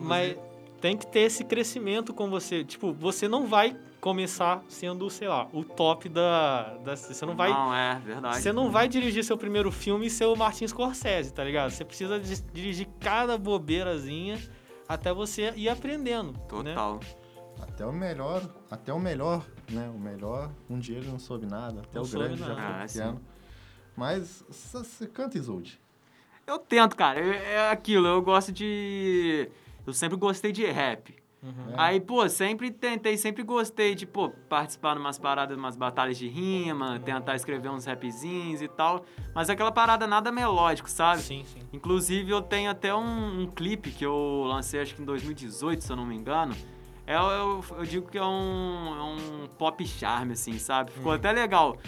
Mas 0.00 0.36
tem 0.80 0.96
que 0.96 1.06
ter 1.06 1.20
esse 1.20 1.44
crescimento 1.44 2.12
com 2.14 2.28
você. 2.30 2.64
Tipo, 2.64 2.92
você 2.92 3.26
não 3.28 3.46
vai 3.46 3.76
começar 4.00 4.62
sendo, 4.68 5.10
sei 5.10 5.26
lá, 5.28 5.48
o 5.52 5.64
top 5.64 6.08
da. 6.08 6.74
da 6.84 6.94
você 6.96 7.26
não 7.26 7.34
vai. 7.36 7.50
Não, 7.50 7.74
é, 7.74 7.98
verdade. 8.04 8.40
Você 8.40 8.52
não 8.52 8.70
vai 8.70 8.88
dirigir 8.88 9.24
seu 9.24 9.36
primeiro 9.36 9.70
filme 9.72 10.06
e 10.06 10.10
ser 10.10 10.26
o 10.26 10.36
Martin 10.36 10.66
Scorsese, 10.68 11.32
tá 11.32 11.42
ligado? 11.42 11.70
Você 11.70 11.84
precisa 11.84 12.18
de- 12.20 12.42
dirigir 12.52 12.86
cada 13.00 13.36
bobeirazinha 13.36 14.38
até 14.88 15.12
você 15.12 15.52
ir 15.56 15.68
aprendendo. 15.68 16.32
Né? 16.32 16.38
Total. 16.48 17.00
Até 17.60 17.84
o 17.84 17.92
melhor, 17.92 18.40
até 18.70 18.92
o 18.92 19.00
melhor, 19.00 19.44
né? 19.68 19.90
O 19.92 19.98
melhor, 19.98 20.48
um 20.70 20.78
dia 20.78 20.98
ele 20.98 21.08
não 21.10 21.18
soube 21.18 21.44
nada, 21.44 21.80
até 21.80 21.98
Não 21.98 22.04
o 22.04 22.08
grande 22.08 22.38
já 22.38 22.54
nada. 22.54 22.60
foi 22.60 22.70
Ah, 22.70 22.86
pequeno. 22.86 23.20
Mas 23.96 24.44
c- 24.48 24.78
você 24.78 25.06
canta 25.08 25.36
Isolde. 25.36 25.80
Eu 26.46 26.58
tento, 26.60 26.94
cara. 26.96 27.18
É 27.20 27.54
é 27.54 27.70
aquilo, 27.70 28.06
eu 28.06 28.22
gosto 28.22 28.52
de. 28.52 29.50
Eu 29.88 29.94
sempre 29.94 30.18
gostei 30.18 30.52
de 30.52 30.66
rap. 30.66 31.16
Uhum. 31.42 31.72
É. 31.72 31.74
Aí, 31.78 32.00
pô, 32.00 32.28
sempre 32.28 32.70
tentei, 32.70 33.16
sempre 33.16 33.42
gostei 33.42 33.94
de, 33.94 34.04
pô, 34.04 34.28
participar 34.46 34.92
de 34.92 35.00
umas 35.00 35.18
paradas, 35.18 35.56
umas 35.56 35.76
batalhas 35.76 36.18
de 36.18 36.28
rima, 36.28 37.00
tentar 37.00 37.36
escrever 37.36 37.70
uns 37.70 37.86
rapzinhos 37.86 38.60
e 38.60 38.68
tal. 38.68 39.06
Mas 39.34 39.48
aquela 39.48 39.72
parada 39.72 40.06
nada 40.06 40.30
melódico, 40.30 40.90
sabe? 40.90 41.22
Sim, 41.22 41.42
sim. 41.46 41.60
Inclusive, 41.72 42.30
eu 42.30 42.42
tenho 42.42 42.70
até 42.70 42.94
um, 42.94 43.42
um 43.42 43.46
clipe 43.46 43.90
que 43.90 44.04
eu 44.04 44.44
lancei, 44.46 44.80
acho 44.80 44.94
que 44.94 45.00
em 45.00 45.06
2018, 45.06 45.82
se 45.82 45.90
eu 45.90 45.96
não 45.96 46.04
me 46.04 46.14
engano. 46.14 46.54
É, 47.06 47.16
eu, 47.16 47.64
eu 47.78 47.84
digo 47.86 48.10
que 48.10 48.18
é 48.18 48.24
um, 48.24 48.94
é 48.94 49.02
um 49.02 49.46
pop 49.56 49.86
charme, 49.86 50.34
assim, 50.34 50.58
sabe? 50.58 50.90
Ficou 50.90 51.12
até 51.12 51.32
legal. 51.32 51.78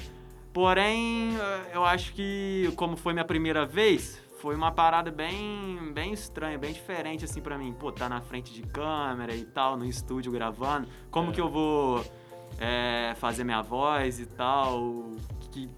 Porém, 0.54 1.32
eu 1.74 1.84
acho 1.84 2.14
que, 2.14 2.72
como 2.76 2.96
foi 2.96 3.12
minha 3.12 3.26
primeira 3.26 3.66
vez, 3.66 4.18
foi 4.40 4.54
uma 4.54 4.72
parada 4.72 5.10
bem, 5.10 5.92
bem 5.92 6.12
estranha, 6.12 6.56
bem 6.58 6.72
diferente, 6.72 7.24
assim, 7.24 7.40
pra 7.40 7.58
mim. 7.58 7.72
Pô, 7.72 7.92
tá 7.92 8.08
na 8.08 8.20
frente 8.20 8.52
de 8.52 8.62
câmera 8.62 9.34
e 9.34 9.44
tal, 9.44 9.76
no 9.76 9.84
estúdio 9.84 10.32
gravando. 10.32 10.88
Como 11.10 11.30
É. 11.30 11.32
que 11.34 11.40
eu 11.40 11.48
vou 11.48 12.04
eh, 12.58 13.14
fazer 13.16 13.44
minha 13.44 13.62
voz 13.62 14.18
e 14.18 14.26
tal? 14.26 15.10
Que, 15.50 15.68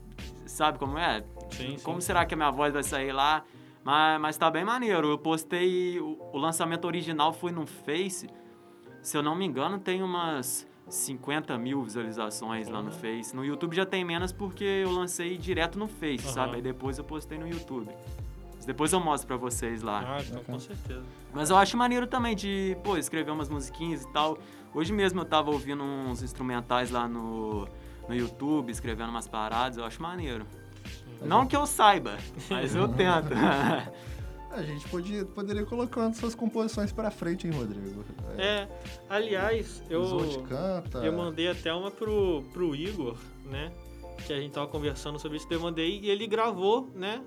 sabe 0.46 0.78
como 0.78 0.96
é? 0.98 1.24
Sim, 1.50 1.76
sim. 1.76 1.84
Como 1.84 2.00
será 2.00 2.24
que 2.24 2.34
a 2.34 2.36
minha 2.36 2.50
voz 2.50 2.72
vai 2.72 2.82
sair 2.82 3.12
lá? 3.12 3.44
Mas, 3.84 4.20
mas 4.20 4.38
tá 4.38 4.48
bem 4.50 4.64
maneiro. 4.64 5.08
Eu 5.08 5.18
postei. 5.18 5.98
O, 6.00 6.16
o 6.32 6.38
lançamento 6.38 6.84
original 6.84 7.32
foi 7.32 7.50
no 7.50 7.66
Face. 7.66 8.28
Se 9.02 9.16
eu 9.16 9.22
não 9.22 9.34
me 9.34 9.44
engano, 9.44 9.80
tem 9.80 10.02
umas 10.04 10.68
50 10.88 11.58
mil 11.58 11.82
visualizações 11.82 12.68
lá 12.68 12.80
no 12.80 12.92
Uhum. 12.92 12.96
Face. 12.98 13.34
No 13.34 13.44
YouTube 13.44 13.74
já 13.74 13.84
tem 13.84 14.04
menos 14.04 14.30
porque 14.32 14.62
eu 14.64 14.92
lancei 14.92 15.36
direto 15.36 15.76
no 15.78 15.88
Face, 15.88 16.24
Aham. 16.26 16.32
sabe? 16.32 16.56
Aí 16.56 16.62
depois 16.62 16.96
eu 16.98 17.02
postei 17.04 17.36
no 17.38 17.48
YouTube. 17.48 17.90
Mas 18.62 18.66
Depois 18.66 18.92
eu 18.92 19.00
mostro 19.00 19.26
pra 19.26 19.36
vocês 19.36 19.82
lá. 19.82 20.04
Ah, 20.06 20.22
então, 20.22 20.44
com 20.44 20.56
certeza. 20.56 21.02
Mas 21.34 21.50
eu 21.50 21.56
acho 21.56 21.76
maneiro 21.76 22.06
também 22.06 22.36
de, 22.36 22.76
pô, 22.84 22.96
escrever 22.96 23.32
umas 23.32 23.48
musiquinhas 23.48 24.02
e 24.04 24.12
tal. 24.12 24.38
Hoje 24.72 24.92
mesmo 24.92 25.20
eu 25.20 25.24
tava 25.24 25.50
ouvindo 25.50 25.82
uns 25.82 26.22
instrumentais 26.22 26.88
lá 26.88 27.08
no, 27.08 27.66
no 28.08 28.14
YouTube, 28.14 28.70
escrevendo 28.70 29.08
umas 29.10 29.26
paradas, 29.26 29.78
eu 29.78 29.84
acho 29.84 30.00
maneiro. 30.00 30.46
Não 31.20 31.44
que 31.44 31.56
eu 31.56 31.66
saiba, 31.66 32.16
mas 32.48 32.74
eu 32.76 32.86
tento. 32.86 33.30
A 34.52 34.62
gente 34.62 34.86
podia, 34.88 35.24
poderia 35.24 35.64
colocando 35.64 36.14
suas 36.14 36.34
composições 36.34 36.92
pra 36.92 37.10
frente, 37.10 37.46
hein, 37.46 37.54
Rodrigo? 37.54 38.04
É, 38.38 38.68
aliás, 39.08 39.82
eu. 39.88 40.04
Eu 41.02 41.12
mandei 41.12 41.48
até 41.48 41.72
uma 41.72 41.90
pro, 41.90 42.44
pro 42.52 42.76
Igor, 42.76 43.16
né? 43.46 43.72
Que 44.26 44.32
a 44.32 44.38
gente 44.38 44.52
tava 44.52 44.68
conversando 44.68 45.18
sobre 45.18 45.38
isso, 45.38 45.48
eu 45.50 45.58
mandei 45.58 45.98
e 46.00 46.10
ele 46.10 46.26
gravou, 46.26 46.88
né? 46.94 47.22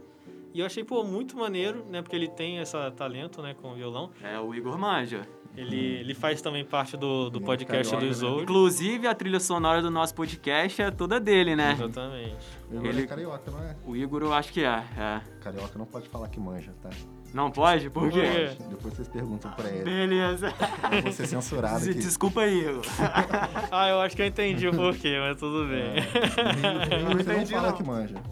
E 0.56 0.62
eu 0.62 0.66
achei, 0.66 0.86
pô, 0.86 1.04
muito 1.04 1.36
maneiro, 1.36 1.86
né? 1.90 2.02
Porque 2.02 2.16
ele 2.16 2.30
tem 2.30 2.60
esse 2.60 2.78
talento, 2.92 3.42
né, 3.42 3.54
com 3.62 3.74
o 3.74 3.76
violão. 3.76 4.10
É, 4.24 4.40
o 4.40 4.56
Igor 4.56 4.78
manja. 4.78 5.24
Ele, 5.54 5.76
ele 5.76 6.14
faz 6.14 6.42
também 6.42 6.64
parte 6.64 6.96
do, 6.96 7.30
do 7.30 7.40
é 7.40 7.46
podcast 7.46 7.90
do 7.90 7.92
carioca, 7.92 8.06
né? 8.06 8.12
Isolde. 8.12 8.44
Inclusive, 8.44 9.06
a 9.06 9.14
trilha 9.14 9.42
sonora 9.42 9.82
do 9.82 9.92
nosso 9.92 10.16
podcast 10.16 10.82
é 10.82 10.90
toda 10.92 11.20
dele, 11.20 11.58
né? 11.58 11.74
Exatamente. 11.74 12.38
Ele, 12.72 12.88
Ele- 12.88 13.02
é 13.04 13.06
carioca, 13.06 13.52
não 13.52 13.60
é? 13.60 13.76
O 13.86 13.98
Igor, 13.98 14.22
eu 14.22 14.32
acho 14.34 14.54
que 14.54 14.64
é. 14.64 14.82
é. 14.98 15.22
Carioca 15.42 15.78
não 15.78 15.86
pode 15.86 16.08
falar 16.08 16.30
que 16.30 16.40
manja, 16.40 16.74
tá? 16.82 16.90
Não 17.34 17.52
pode? 17.52 17.90
Por 17.90 18.10
quê? 18.10 18.54
Pode. 18.58 18.70
Depois 18.70 18.94
vocês 18.94 19.10
perguntam 19.10 19.52
pra 19.52 19.70
ele. 19.70 19.84
Beleza. 19.84 20.54
Eu 20.90 21.02
vou 21.02 21.12
ser 21.12 21.28
censurado 21.28 21.84
aqui. 21.84 21.96
Desculpa 21.96 22.40
aí, 22.40 22.62
Igor. 22.62 22.86
Ah, 23.72 23.90
eu 23.90 24.00
acho 24.00 24.16
que 24.16 24.22
eu 24.22 24.26
entendi 24.26 24.70
o 24.70 24.74
porquê, 24.74 25.18
mas 25.20 25.38
tudo 25.38 25.68
bem. 25.68 25.98
É. 25.98 27.04
Não, 27.04 27.10
não 27.12 27.20
entendi, 27.20 27.52
fala 27.52 27.72
não. 27.72 27.76
que 27.76 27.84
manja. 27.84 28.16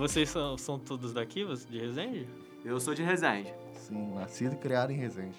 Vocês 0.00 0.30
são, 0.30 0.56
são 0.56 0.78
todos 0.78 1.12
daqui, 1.12 1.46
de 1.68 1.78
Resende? 1.78 2.26
Eu 2.64 2.80
sou 2.80 2.94
de 2.94 3.02
Resende. 3.02 3.52
Sim, 3.74 4.14
nascido 4.14 4.54
e 4.54 4.56
criado 4.56 4.92
em 4.92 4.96
Resende. 4.96 5.36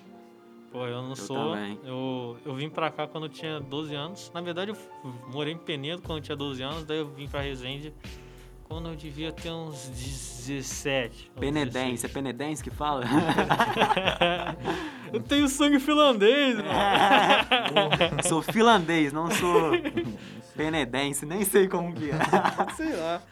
Pô, 0.72 0.86
eu 0.86 1.02
não 1.02 1.10
Eu 1.10 1.16
sou. 1.16 1.56
também. 1.56 1.80
Eu, 1.84 2.38
eu 2.46 2.54
vim 2.54 2.70
pra 2.70 2.92
cá 2.92 3.08
quando 3.08 3.24
eu 3.24 3.30
tinha 3.30 3.60
12 3.60 3.96
anos. 3.96 4.32
Na 4.32 4.40
verdade, 4.40 4.70
eu 4.70 4.78
morei 5.34 5.54
em 5.54 5.58
Penedo 5.58 6.04
quando 6.04 6.20
eu 6.20 6.24
tinha 6.24 6.36
12 6.36 6.62
anos, 6.62 6.84
daí 6.84 7.00
eu 7.00 7.08
vim 7.08 7.28
pra 7.28 7.42
Resende 7.42 7.92
quando 8.66 8.90
eu 8.90 8.96
devia 8.96 9.32
ter 9.32 9.52
uns 9.52 9.90
17. 9.90 11.32
ou 11.36 11.42
Penedense. 11.42 12.06
É 12.06 12.10
Penedense 12.10 12.64
que 12.64 12.70
fala? 12.70 13.04
16. 13.04 13.18
eu 15.12 15.20
tenho 15.22 15.50
sangue 15.50 15.80
finlandês, 15.80 16.58
mano. 16.58 18.22
sou 18.30 18.44
finlandês, 18.44 19.12
não 19.12 19.32
sou 19.32 19.72
penedense. 20.56 21.26
Nem 21.26 21.44
sei 21.44 21.68
como 21.68 21.92
que 21.94 22.12
é. 22.12 22.74
Sei 22.76 22.96
lá. 22.96 23.24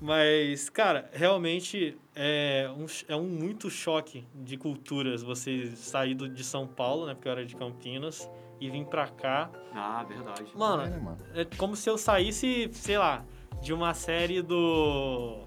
Mas, 0.00 0.70
cara, 0.70 1.10
realmente 1.12 1.96
é 2.14 2.70
um, 2.74 2.86
é 3.08 3.14
um 3.16 3.26
muito 3.28 3.68
choque 3.68 4.26
de 4.34 4.56
culturas 4.56 5.22
você 5.22 5.66
sair 5.76 6.14
do- 6.14 6.28
de 6.28 6.42
São 6.42 6.66
Paulo, 6.66 7.06
né? 7.06 7.14
Porque 7.14 7.28
eu 7.28 7.32
era 7.32 7.44
de 7.44 7.54
Campinas, 7.54 8.28
e 8.60 8.68
vir 8.70 8.84
pra 8.86 9.08
cá. 9.08 9.50
Ah, 9.72 10.02
verdade. 10.04 10.44
Mano, 10.54 10.82
É, 10.82 10.88
né, 10.90 10.98
mano? 10.98 11.18
É 11.34 11.44
como 11.56 11.74
se 11.76 11.88
eu 11.88 11.96
saísse, 11.96 12.68
sei 12.72 12.98
lá, 12.98 13.24
de 13.62 13.72
uma 13.72 13.94
série 13.94 14.42
do. 14.42 15.46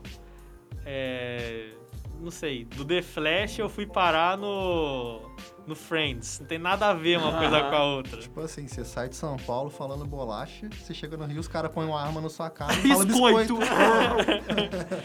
É, 0.86 1.74
não 2.24 2.32
sei, 2.32 2.66
do 2.66 2.86
The 2.86 3.02
Flash 3.02 3.60
eu 3.60 3.70
fui 3.70 3.86
parar 3.86 4.38
no. 4.38 5.22
no 5.68 5.76
Friends. 5.76 6.40
Não 6.40 6.48
tem 6.48 6.58
nada 6.58 6.88
a 6.90 6.94
ver 6.94 7.18
uma 7.20 7.38
coisa 7.38 7.62
com 7.62 7.76
a 7.76 7.84
outra. 7.96 8.22
Tipo 8.22 8.40
assim, 8.40 8.68
você 8.68 8.86
sai 8.86 9.10
de 9.10 9.16
São 9.16 9.38
Paulo 9.38 9.70
falando 9.70 10.06
bolacha, 10.06 10.70
você 10.72 10.94
chega 10.94 11.18
no 11.18 11.26
Rio, 11.26 11.40
os 11.40 11.48
caras 11.48 11.72
põem 11.72 11.88
uma 11.88 12.02
arma 12.02 12.22
na 12.22 12.30
sua 12.30 12.50
cara 12.50 12.74
e 12.74 12.88
fala 12.88 13.06
Biscoito! 13.06 13.58
biscoito. 13.58 13.72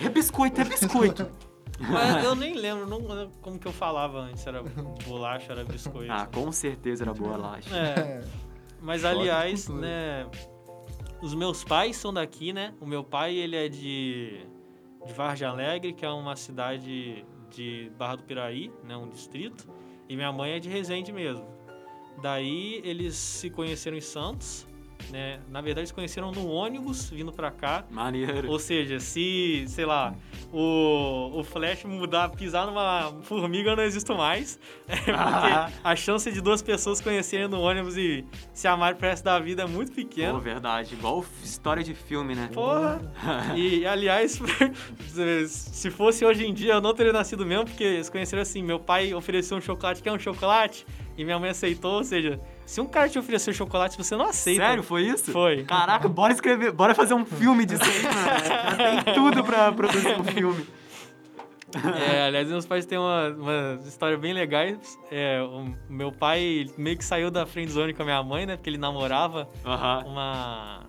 é 0.05 0.09
biscoito, 0.09 0.61
é 0.61 0.65
biscoito. 0.65 1.33
Mas 1.81 2.25
eu 2.25 2.35
nem 2.35 2.55
lembro 2.55 2.87
não, 2.87 3.31
como 3.41 3.59
que 3.59 3.67
eu 3.67 3.73
falava 3.73 4.19
antes. 4.19 4.47
Era 4.47 4.63
bolacha, 5.07 5.53
era 5.53 5.65
biscoito. 5.65 6.13
Ah, 6.13 6.27
com 6.27 6.51
certeza 6.51 7.05
era 7.05 7.15
boa 7.15 7.37
laje. 7.37 7.69
É, 7.75 8.21
mas 8.81 9.03
Choque 9.03 9.15
aliás, 9.15 9.69
né? 9.69 10.27
Os 11.21 11.35
meus 11.35 11.65
pais 11.65 11.97
são 11.97 12.13
daqui, 12.13 12.53
né? 12.53 12.75
O 12.81 12.87
meu 12.87 13.03
pai, 13.03 13.35
ele 13.35 13.57
é 13.57 13.69
de, 13.69 14.47
de 15.07 15.13
Vargem 15.13 15.49
Alegre, 15.49 15.93
que 15.93 16.05
é 16.05 16.11
uma 16.11 16.37
cidade 16.37 17.25
de 17.51 17.91
Barra 17.97 18.17
do 18.17 18.25
Piraí, 18.25 18.71
né? 18.85 18.97
Um 18.97 19.09
distrito. 19.09 19.67
E 20.09 20.17
minha 20.17 20.33
mãe 20.33 20.53
é 20.53 20.59
de 20.59 20.69
Resende 20.69 21.13
mesmo. 21.13 21.47
Daí 22.21 22.81
eles 22.85 23.15
se 23.15 23.49
conheceram 23.49 23.97
em 23.97 24.01
Santos, 24.03 24.67
né? 25.11 25.41
Na 25.49 25.61
verdade, 25.61 25.89
se 25.89 25.95
conheceram 25.95 26.31
no 26.33 26.47
ônibus 26.49 27.11
vindo 27.11 27.33
pra 27.33 27.51
cá. 27.51 27.85
Maneiro. 27.91 28.51
Ou 28.51 28.59
seja, 28.59 29.01
se, 29.01 29.65
sei 29.69 29.85
lá, 29.85 30.15
o, 30.53 31.31
o 31.35 31.45
Flash 31.45 31.85
mudar, 31.85 32.29
pisar 32.31 32.67
numa 32.67 33.13
formiga, 33.23 33.71
eu 33.71 33.77
não 33.77 33.83
existo 33.83 34.15
mais. 34.15 34.59
É, 34.89 34.97
porque 34.97 35.79
a 35.85 35.97
chance 35.97 36.31
de 36.31 36.41
duas 36.41 36.61
pessoas 36.61 37.01
conhecerem 37.01 37.47
no 37.47 37.61
ônibus 37.61 37.97
e 37.97 38.25
se 38.53 38.67
amarem 38.67 38.97
pro 38.99 39.09
resto 39.09 39.25
da 39.25 39.39
vida 39.39 39.63
é 39.63 39.67
muito 39.67 39.91
Pô, 39.91 39.97
pequena. 39.97 40.39
verdade. 40.39 40.95
Igual 40.95 41.25
história 41.43 41.83
de 41.83 41.95
filme, 41.95 42.35
né? 42.35 42.49
Porra! 42.53 43.01
E, 43.57 43.87
aliás, 43.87 44.41
se 45.49 45.91
fosse 45.91 46.25
hoje 46.25 46.47
em 46.47 46.53
dia, 46.53 46.75
eu 46.75 46.81
não 46.81 46.95
teria 46.95 47.13
nascido 47.13 47.45
mesmo, 47.47 47.67
porque 47.67 47.85
eles 47.85 48.09
conheceram 48.09 48.43
assim, 48.43 48.63
meu 48.63 48.79
pai 48.79 49.15
ofereceu 49.15 49.57
um 49.57 49.61
chocolate, 49.61 50.03
quer 50.03 50.13
um 50.13 50.19
chocolate? 50.19 50.87
E 51.17 51.25
minha 51.25 51.39
mãe 51.39 51.51
aceitou, 51.51 51.95
ou 51.95 52.05
seja, 52.05 52.41
se 52.69 52.81
um 52.83 52.87
cara 52.87 53.09
te 53.09 53.19
oferecer 53.19 53.55
chocolate, 53.55 53.97
você 53.97 54.15
não 54.15 54.27
aceita. 54.27 54.63
Sério, 54.63 54.83
foi 54.83 55.03
isso? 55.03 55.33
Foi. 55.33 55.65
Caraca, 55.65 56.07
bora 56.07 56.35
escrever, 56.35 56.71
bora 56.71 56.95
fazer 56.95 57.15
um 57.15 57.25
filme 57.25 57.65
disso 57.65 57.83
aí, 57.83 58.03
mano. 58.03 59.05
Tem 59.05 59.15
tudo 59.15 59.43
pra 59.43 59.73
produzir 59.73 60.21
um 60.21 60.25
filme. 60.25 60.67
É, 61.99 62.23
aliás, 62.27 62.49
meus 62.49 62.67
pais 62.67 62.85
têm 62.87 62.99
uma, 62.99 63.29
uma 63.29 63.81
história 63.87 64.19
bem 64.19 64.33
legais. 64.35 64.99
É, 65.11 65.41
o 65.43 65.75
meu 65.89 66.13
pai 66.13 66.67
meio 66.77 66.97
que 66.99 67.05
saiu 67.05 67.31
da 67.31 67.47
friend 67.47 67.71
zone 67.73 67.95
com 67.95 68.03
a 68.03 68.05
minha 68.05 68.23
mãe, 68.23 68.45
né? 68.45 68.57
Porque 68.57 68.69
ele 68.69 68.79
namorava 68.79 69.49
Aham. 69.65 70.05
uma, 70.07 70.81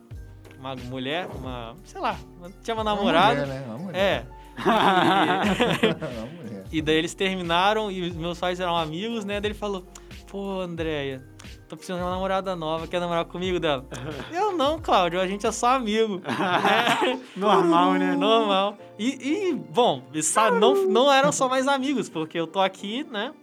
uma 0.60 0.76
mulher, 0.76 1.28
uma, 1.36 1.76
sei 1.86 2.02
lá, 2.02 2.18
tinha 2.62 2.76
uma 2.76 2.84
Uma 2.84 2.96
namorada. 2.96 3.42
mulher, 3.46 3.48
né? 3.62 3.66
Uma 3.68 3.78
mulher. 3.78 3.98
É. 3.98 4.26
Uma 4.60 6.26
mulher. 6.44 6.66
E, 6.72 6.78
e 6.80 6.82
daí 6.82 6.96
eles 6.98 7.14
terminaram 7.14 7.90
e 7.90 8.02
os 8.10 8.16
meus 8.16 8.38
pais 8.38 8.60
eram 8.60 8.76
amigos, 8.76 9.24
né? 9.24 9.40
Daí 9.40 9.52
ele 9.52 9.58
falou: 9.58 9.86
Pô, 10.30 10.60
Andréia, 10.60 11.24
tô 11.70 11.76
precisando 11.78 12.00
de 12.00 12.04
uma 12.06 12.12
namorada 12.12 12.56
nova, 12.56 12.88
quer 12.88 13.00
namorar 13.00 13.26
comigo 13.26 13.60
dela? 13.60 13.86
Eu 14.32 14.52
não, 14.58 14.80
Cláudio, 14.80 15.22
a 15.22 15.28
gente 15.28 15.46
é 15.46 15.52
só 15.52 15.76
amigo. 15.76 16.18
né? 16.20 17.20
Normal, 17.38 17.94
né? 17.94 18.16
Normal. 18.16 18.78
E, 18.98 19.50
e, 19.50 19.54
bom, 19.54 20.04
e 20.14 20.22
sa- 20.24 20.52
não, 20.52 20.88
não 20.88 21.12
eram 21.12 21.32
só 21.32 21.48
mais 21.48 21.68
amigos, 21.68 22.10
porque 22.10 22.40
eu 22.40 22.48
tô 22.48 22.60
aqui, 22.60 23.04
né? 23.06 23.34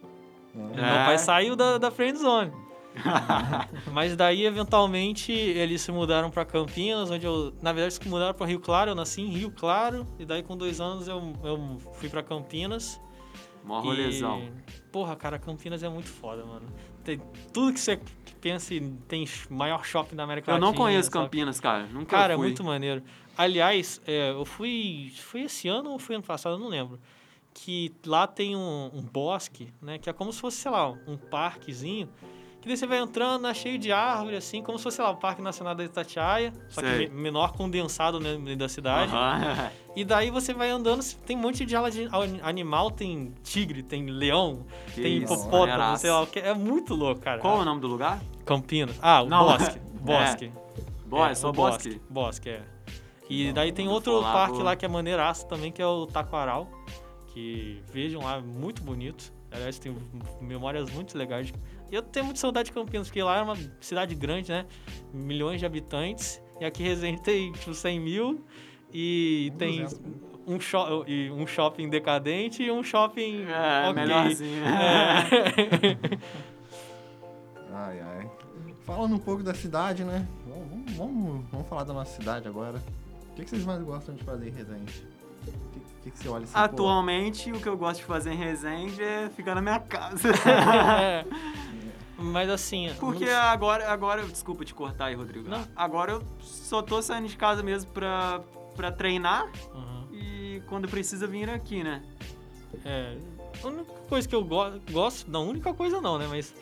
Meu 0.55 0.85
É. 0.85 1.05
pai 1.07 1.19
saiu 1.19 1.55
da, 1.57 1.79
da 1.79 1.91
friend 1.91 2.19
zone. 2.19 2.53
Mas 3.93 4.17
daí, 4.17 4.45
eventualmente, 4.47 5.31
eles 5.33 5.83
se 5.83 5.93
mudaram 5.93 6.31
pra 6.31 6.45
Campinas, 6.47 7.11
onde 7.11 7.27
eu... 7.27 7.53
Na 7.63 7.71
verdade, 7.73 7.81
eles 7.83 7.95
se 7.95 8.09
mudaram 8.09 8.33
pra 8.35 8.47
Rio 8.47 8.59
Claro, 8.59 8.91
eu 8.91 8.95
nasci 8.95 9.21
em 9.21 9.27
Rio 9.29 9.51
Claro. 9.51 10.07
E 10.19 10.25
daí, 10.25 10.43
com 10.43 10.57
dois 10.57 10.81
anos, 10.81 11.07
eu, 11.07 11.33
eu 11.45 11.79
fui 11.95 12.09
pra 12.09 12.23
Campinas. 12.23 12.99
Mó 13.63 13.81
E, 13.81 13.85
rolezão. 13.85 14.49
porra, 14.91 15.15
cara, 15.15 15.39
Campinas 15.39 15.83
é 15.83 15.89
muito 15.91 16.09
foda, 16.09 16.45
mano. 16.47 16.67
Tem 17.07 17.21
tudo 17.53 17.73
que 17.73 17.81
você 17.81 18.01
pensa 18.41 18.75
em... 18.75 18.97
Tem 19.09 19.25
maior 19.49 19.85
shopping 19.85 20.17
da 20.17 20.25
América 20.25 20.51
Eu 20.51 20.55
Latina. 20.55 20.67
não 20.67 20.77
conheço 20.77 21.09
sabe? 21.11 21.25
Campinas, 21.25 21.61
cara. 21.61 21.87
Nunca 21.87 22.17
Cara, 22.17 22.35
é 22.35 22.37
fui. 22.37 22.47
muito 22.47 22.65
maneiro. 22.65 23.03
Aliás, 23.39 24.01
é, 24.07 24.31
eu 24.31 24.45
fui. 24.45 25.13
Foi 25.17 25.43
esse 25.43 25.69
ano 25.69 25.91
ou 25.91 25.99
foi 25.99 26.17
ano 26.17 26.25
passado? 26.25 26.55
Eu 26.57 26.59
não 26.59 26.69
lembro. 26.69 26.99
Que 27.55 27.93
lá 28.05 28.27
tem 28.27 28.57
um, 28.57 28.91
um 28.93 29.03
bosque, 29.03 29.73
né? 29.81 29.99
Que 29.99 30.11
é 30.11 30.13
como 30.13 30.33
se 30.33 30.41
fosse, 30.41 30.57
sei 30.59 30.71
lá, 30.71 30.91
um 31.07 31.17
parquezinho. 31.17 32.09
Que 32.67 32.71
daí 32.71 32.77
você 32.79 32.85
vai 32.87 32.99
entrando, 32.99 33.47
é 33.47 33.55
cheio 33.55 33.79
de 33.79 33.93
árvore, 33.93 34.35
assim, 34.35 34.61
como 34.61 34.77
se 34.77 34.83
fosse, 34.83 34.97
sei 34.97 35.05
lá, 35.05 35.13
o 35.13 35.17
Parque 35.17 35.41
Nacional 35.41 35.73
da 35.73 35.85
Itatiaia. 35.85 36.53
Só 36.69 36.81
que 36.83 36.89
Sei. 36.89 37.07
me- 37.09 37.15
menor 37.23 37.53
condensado 37.53 38.19
né, 38.19 38.33
no 38.33 38.41
meio 38.41 38.57
da 38.57 38.69
cidade. 38.69 39.13
Aham. 39.15 39.71
E 39.95 40.05
daí 40.05 40.33
você 40.33 40.53
vai 40.53 40.69
andando, 40.71 41.01
tem 41.25 41.37
um 41.37 41.41
monte 41.41 41.65
de 41.65 41.77
ala 41.77 41.93
de 41.93 42.09
animal, 42.43 42.91
tem 42.91 43.33
tigre, 43.45 43.85
tem 43.85 44.07
leão, 44.07 44.67
Que 44.93 45.01
tem 45.01 45.19
isso, 45.19 45.33
hipopótamo, 45.33 45.97
sei 45.97 46.11
lá 46.11 46.23
o 46.23 46.27
que. 46.27 46.41
É 46.41 46.53
muito 46.55 46.93
louco, 46.93 47.21
cara. 47.21 47.41
Qual 47.41 47.59
é 47.59 47.61
o 47.61 47.65
nome 47.65 47.81
do 47.81 47.87
lugar? 47.87 48.21
Campinas. 48.45 48.99
Ah, 49.01 49.23
o 49.23 49.29
Não, 49.29 49.45
bosque. 49.45 49.79
é. 49.79 49.81
Bosque. 50.01 50.53
Boa, 51.07 51.29
É, 51.29 51.31
é 51.31 51.35
só 51.37 51.53
bosque. 51.53 52.01
Bosque, 52.11 52.49
é. 52.49 52.63
E 53.31 53.47
bom. 53.47 53.53
daí 53.53 53.71
tem 53.71 53.87
outro 53.87 54.21
parque 54.23 54.55
vou- 54.57 54.65
lá 54.65 54.75
que 54.75 54.85
é 54.85 54.89
maneiraço 54.89 55.47
também, 55.47 55.71
que 55.71 55.81
é 55.81 55.87
o 55.87 56.05
Taquaral. 56.05 56.69
Que 57.29 57.81
vejam 57.93 58.23
lá, 58.23 58.41
muito 58.41 58.83
bonito. 58.83 59.33
Aliás, 59.53 59.79
tem 59.79 59.97
memórias 60.41 60.91
muito 60.91 61.17
legais. 61.17 61.53
Eu 61.91 62.03
tenho 62.03 62.25
muita 62.27 62.41
saudade 62.41 62.69
de 62.69 62.73
Campinas, 62.73 63.09
porque 63.09 63.23
lá 63.23 63.39
é 63.39 63.43
uma 63.43 63.57
cidade 63.81 64.15
grande, 64.15 64.51
né? 64.51 64.67
Milhões 65.13 65.61
de 65.61 65.67
habitantes. 65.67 66.43
E 66.61 66.65
aqui 66.65 66.83
Resende 66.83 67.23
tem, 67.23 67.53
tipo, 67.53 67.75
100 67.75 68.01
mil. 68.01 68.45
E 68.93 69.53
tem 69.59 69.83
200. 69.83 70.01
um, 70.47 70.61
sho 70.61 71.05
e 71.07 71.31
um 71.31 71.47
shopping 71.47 71.89
decadente 71.89 72.63
e 72.63 72.71
um 72.71 72.83
shopping 72.83 73.45
É, 73.45 73.89
ok. 73.89 74.03
melhorzinho. 74.03 74.65
É. 74.65 76.19
Ai, 77.79 78.01
ai. 78.01 78.31
Falando 78.87 79.15
um 79.15 79.19
pouco 79.19 79.43
da 79.43 79.53
cidade, 79.53 80.03
né? 80.03 80.27
Vamos, 80.47 80.93
vamos, 80.97 81.45
vamos, 81.51 81.69
falar 81.69 81.85
da 81.85 81.93
nossa 81.93 82.17
cidade 82.17 82.49
agora. 82.49 82.79
O 83.31 83.35
que, 83.35 83.45
que 83.45 83.51
vocês 83.51 83.67
mais 83.67 83.83
gostam 83.83 84.15
de 84.15 84.25
fazer 84.25 84.49
em 84.49 84.51
Resende? 84.51 85.07
O 85.47 86.03
que, 86.03 86.11
que, 86.11 86.19
você 86.19 86.29
olha 86.29 86.45
assim, 86.45 86.55
pô, 86.55 86.59
Atualmente, 86.59 87.53
o 87.53 87.61
que 87.61 87.69
eu 87.69 87.77
gosto 87.77 88.01
de 88.01 88.07
fazer 88.07 88.33
em 88.33 88.37
Resende 88.37 89.03
é 89.03 89.29
ficar 89.29 89.55
na 89.55 89.61
minha 89.61 89.79
casa. 89.79 90.31
É. 90.31 91.27
Mas 92.19 92.49
assim. 92.49 92.91
Porque 92.99 93.25
nos- 93.25 93.35
agora, 93.35 93.91
agora, 93.91 94.23
desculpa 94.25 94.65
te 94.65 94.73
cortar 94.75 95.07
aí, 95.07 95.15
Rodrigo. 95.15 95.49
Não. 95.49 95.67
Agora 95.77 96.13
eu 96.13 96.23
só 96.41 96.81
tô 96.83 97.01
saindo 97.03 97.29
de 97.29 97.37
casa 97.37 97.63
mesmo 97.63 97.91
pra, 97.93 98.41
pra 98.75 98.91
treinar 98.91 99.51
Uhum. 99.75 100.07
e 100.13 100.63
quando 100.67 100.89
precisa 100.89 101.27
vir 101.27 101.51
aqui, 101.51 101.83
né? 101.85 102.03
É, 102.85 103.17
a 103.63 103.67
única 103.67 103.93
coisa 104.09 104.27
que 104.29 104.35
eu 104.35 104.43
go 104.45 104.65
gosto, 104.91 105.31
não, 105.31 105.43
a 105.43 105.45
única 105.51 105.75
coisa 105.75 106.01
não, 106.01 106.19
né? 106.19 106.27
Mas 106.29 106.55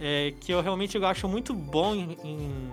é, 0.00 0.32
que 0.40 0.52
eu 0.52 0.60
realmente 0.62 0.96
eu 0.96 1.06
acho 1.06 1.28
muito 1.28 1.52
bom 1.52 1.94
em, 1.94 2.16
em- 2.24 2.70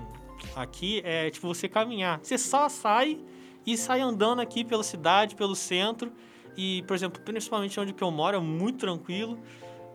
aqui 0.55 1.01
é 1.03 1.29
tipo 1.29 1.47
você 1.47 1.67
caminhar. 1.67 2.19
Você 2.23 2.37
só 2.37 2.69
sai 2.69 3.19
e 3.65 3.75
sai 3.77 3.99
andando 3.99 4.39
aqui 4.41 4.63
pela 4.63 4.83
cidade, 4.83 5.35
pelo 5.35 5.55
centro. 5.55 6.11
E, 6.57 6.83
por 6.87 6.93
exemplo, 6.95 7.21
principalmente 7.21 7.79
onde 7.79 7.93
que 7.93 8.03
eu 8.03 8.11
moro, 8.11 8.35
é 8.35 8.39
muito 8.39 8.79
tranquilo. 8.79 9.37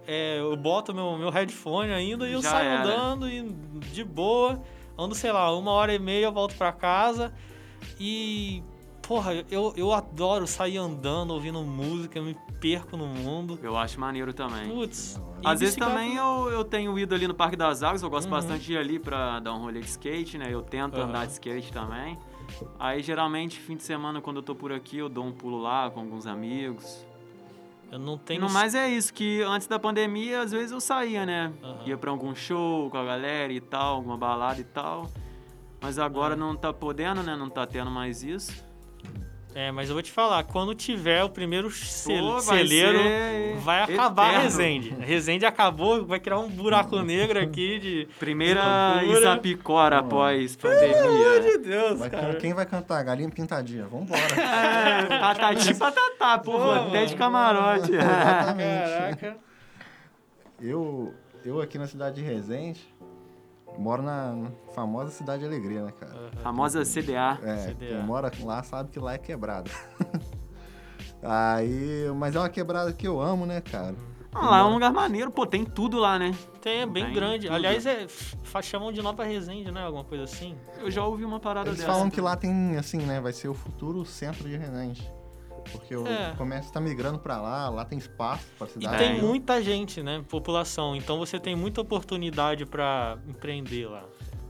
É, 0.07 0.39
eu 0.41 0.57
boto 0.57 0.95
meu, 0.95 1.17
meu 1.19 1.31
headphone 1.31 1.93
ainda 1.93 2.29
e 2.29 2.33
eu 2.33 2.43
Já 2.43 2.51
saio 2.51 2.69
era. 2.69 2.81
andando 2.83 3.29
e 3.29 3.43
de 3.93 4.05
boa. 4.05 4.61
Ando, 4.99 5.15
sei 5.15 5.33
lá, 5.33 5.51
uma 5.57 5.73
hora 5.73 5.93
e 5.95 5.99
meia, 5.99 6.27
eu 6.27 6.33
volto 6.33 6.55
pra 6.57 6.71
casa. 6.73 7.33
E, 7.99 8.63
porra, 9.03 9.35
eu, 9.51 9.73
eu 9.77 9.93
adoro 9.93 10.47
sair 10.47 10.77
andando, 10.77 11.33
ouvindo 11.33 11.61
música, 11.63 12.19
eu 12.19 12.25
me 12.25 12.37
perco 12.61 12.97
no 12.97 13.07
mundo. 13.07 13.59
Eu 13.63 13.77
acho 13.77 13.99
maneiro 14.01 14.33
também. 14.33 14.69
Putz. 14.69 15.21
Às 15.45 15.61
vezes 15.61 15.75
bicicleta- 15.75 15.91
também 16.01 16.17
eu, 16.17 16.49
eu 16.51 16.65
tenho 16.65 16.99
ido 16.99 17.15
ali 17.15 17.27
no 17.29 17.35
Parque 17.35 17.57
das 17.57 17.83
Águas, 17.83 18.03
eu 18.03 18.09
gosto 18.09 18.25
Uhum. 18.27 18.31
bastante 18.33 18.65
de 18.65 18.73
ir 18.73 18.79
ali 18.79 18.99
pra 18.99 19.41
dar 19.41 19.53
um 19.55 19.59
rolê 19.63 19.81
de 19.81 19.87
skate, 19.89 20.39
né? 20.39 20.47
Eu 20.51 20.63
tento 20.63 20.95
Aham. 20.97 21.09
andar 21.09 21.27
de 21.27 21.33
skate 21.33 21.71
também. 21.73 22.17
Aí 22.79 23.03
geralmente, 23.03 23.59
fim 23.59 23.77
de 23.77 23.83
semana, 23.83 24.21
quando 24.21 24.37
eu 24.39 24.43
tô 24.43 24.55
por 24.55 24.73
aqui, 24.73 24.99
eu 24.99 25.09
dou 25.09 25.25
um 25.25 25.33
pulo 25.33 25.61
lá 25.61 25.91
com 25.91 26.01
alguns 26.01 26.27
amigos. 26.27 27.05
Eu 27.91 27.99
não 27.99 28.19
tenho. 28.19 28.41
No 28.41 28.51
mais 28.51 28.75
é 28.75 28.89
isso, 28.89 29.13
que 29.13 29.43
antes 29.43 29.67
da 29.67 29.79
pandemia, 29.79 30.41
às 30.41 30.51
vezes 30.53 30.73
eu 30.73 30.81
saía, 30.81 31.25
né? 31.25 31.53
Aham. 31.63 31.79
Ia 31.87 31.97
pra 31.97 32.11
algum 32.11 32.35
show 32.35 32.91
com 32.91 32.99
a 32.99 33.05
galera 33.05 33.53
e 33.53 33.61
tal, 33.61 33.97
alguma 33.97 34.17
balada 34.17 34.61
e 34.61 34.65
tal. 34.65 35.11
Mas 35.81 35.99
agora 35.99 36.35
não 36.35 36.57
tá 36.57 36.73
podendo, 36.73 37.23
né? 37.23 37.37
Não 37.37 37.49
tá 37.51 37.67
tendo 37.67 37.91
mais 37.91 38.23
isso. 38.23 38.65
É, 39.57 39.71
mas 39.71 39.89
eu 39.89 39.95
vou 39.95 40.03
te 40.03 40.11
falar, 40.11 40.43
quando 40.43 40.75
tiver 40.75 41.23
o 41.23 41.29
primeiro 41.29 41.71
cel- 41.71 42.19
Pô, 42.33 42.41
celeiro, 42.41 42.99
vai 43.61 43.83
acabar 43.85 44.25
a 44.25 44.29
eterno. 44.31 44.43
Resende. 44.45 44.97
A 45.01 45.05
Resende 45.05 45.47
acabou, 45.47 46.05
vai 46.05 46.19
criar 46.19 46.41
um 46.41 46.49
buraco 46.49 46.99
negro 47.01 47.39
aqui 47.41 47.79
de. 47.79 48.09
Primeira. 48.19 49.01
Isapicora 49.05 50.03
Pô. 50.03 50.07
após 50.23 50.57
Pelo 50.57 50.75
pandemia. 50.75 51.41
de 51.41 51.59
Deus, 51.59 51.99
Vai- 52.01 52.11
cara. 52.11 52.35
quem 52.35 52.53
vai 52.53 52.67
cantar? 52.67 53.01
Galinha 53.05 53.31
Pintadinha. 53.31 53.87
Vambora. 53.87 54.21
É, 54.35 55.19
patati 55.21 55.71
e 55.71 55.75
patatá, 55.75 56.39
pô, 56.39 56.53
Pô, 56.59 56.71
até 56.73 57.05
de 57.05 57.15
camarote. 57.15 57.93
Exatamente. 57.95 58.91
Caraca. 58.91 59.37
Eu, 60.61 61.15
eu 61.45 61.61
aqui 61.61 61.79
na 61.79 61.87
cidade 61.87 62.17
de 62.17 62.23
Resende, 62.23 62.81
moro 63.79 64.03
na 64.03 64.51
famosa 64.75 65.11
Cidade 65.11 65.41
de 65.41 65.49
Alegria, 65.49 65.83
né, 65.85 65.93
cara? 65.93 66.31
Famosa 66.43 66.85
CDA. 66.85 67.39
É, 67.43 67.57
CDA. 67.69 67.87
quem 67.87 68.03
mora 68.03 68.31
lá 68.43 68.63
sabe 68.63 68.91
que 68.91 68.99
lá 68.99 69.15
é 69.15 69.19
quebrada. 69.19 69.71
Aí, 71.23 72.11
mas 72.17 72.37
é 72.37 72.39
uma 72.39 72.49
quebrada 72.51 72.93
que 72.93 73.07
eu 73.07 73.21
amo, 73.21 73.47
né, 73.47 73.61
cara? 73.61 73.95
Ah, 74.35 74.51
lá 74.51 74.59
é 74.59 74.65
um 74.65 74.75
lugar 74.75 74.93
maneiro, 74.93 75.31
pô, 75.31 75.47
tem 75.47 75.65
tudo 75.65 75.99
lá, 75.99 76.19
né? 76.19 76.33
Tem, 76.61 76.81
é 76.81 76.87
bem 76.87 77.05
Tem 77.05 77.15
grande. 77.15 77.47
tudo. 77.47 77.55
Aliás, 77.55 77.87
é, 77.87 78.07
chamam 78.63 78.93
de 78.93 79.01
Nova 79.01 79.25
Resende, 79.25 79.71
né? 79.71 79.85
Alguma 79.85 80.03
coisa 80.05 80.25
assim. 80.25 80.57
Eu 80.81 80.91
já 80.91 81.05
ouvi 81.05 81.25
uma 81.25 81.39
parada 81.39 81.69
Eles 81.69 81.79
dessa. 81.79 81.93
falam 81.93 82.11
que 82.11 82.21
lá 82.21 82.37
tem, 82.37 82.77
assim, 82.77 82.99
né, 82.99 83.21
vai 83.21 83.33
ser 83.33 83.49
o 83.49 83.55
futuro 83.55 84.05
centro 84.05 84.49
de 84.49 84.57
Resende. 84.57 85.09
Porque 85.73 85.97
o 85.97 86.07
É. 86.07 86.35
comércio 86.37 86.73
tá 86.73 86.81
migrando 86.81 87.19
pra 87.19 87.41
lá, 87.41 87.69
lá 87.69 87.85
tem 87.85 87.99
espaço 87.99 88.45
pra 88.59 88.67
E 88.67 88.71
cidade. 88.71 88.99
tem 88.99 89.13
Tem. 89.15 89.23
muita 89.23 89.63
gente, 89.63 90.03
né? 90.03 90.25
População. 90.29 90.95
Então 90.97 91.19
você 91.19 91.39
tem 91.39 91.55
muita 91.57 91.81
oportunidade 91.81 92.65
pra 92.67 93.19
empreender 93.29 93.87
lá. 93.89 94.05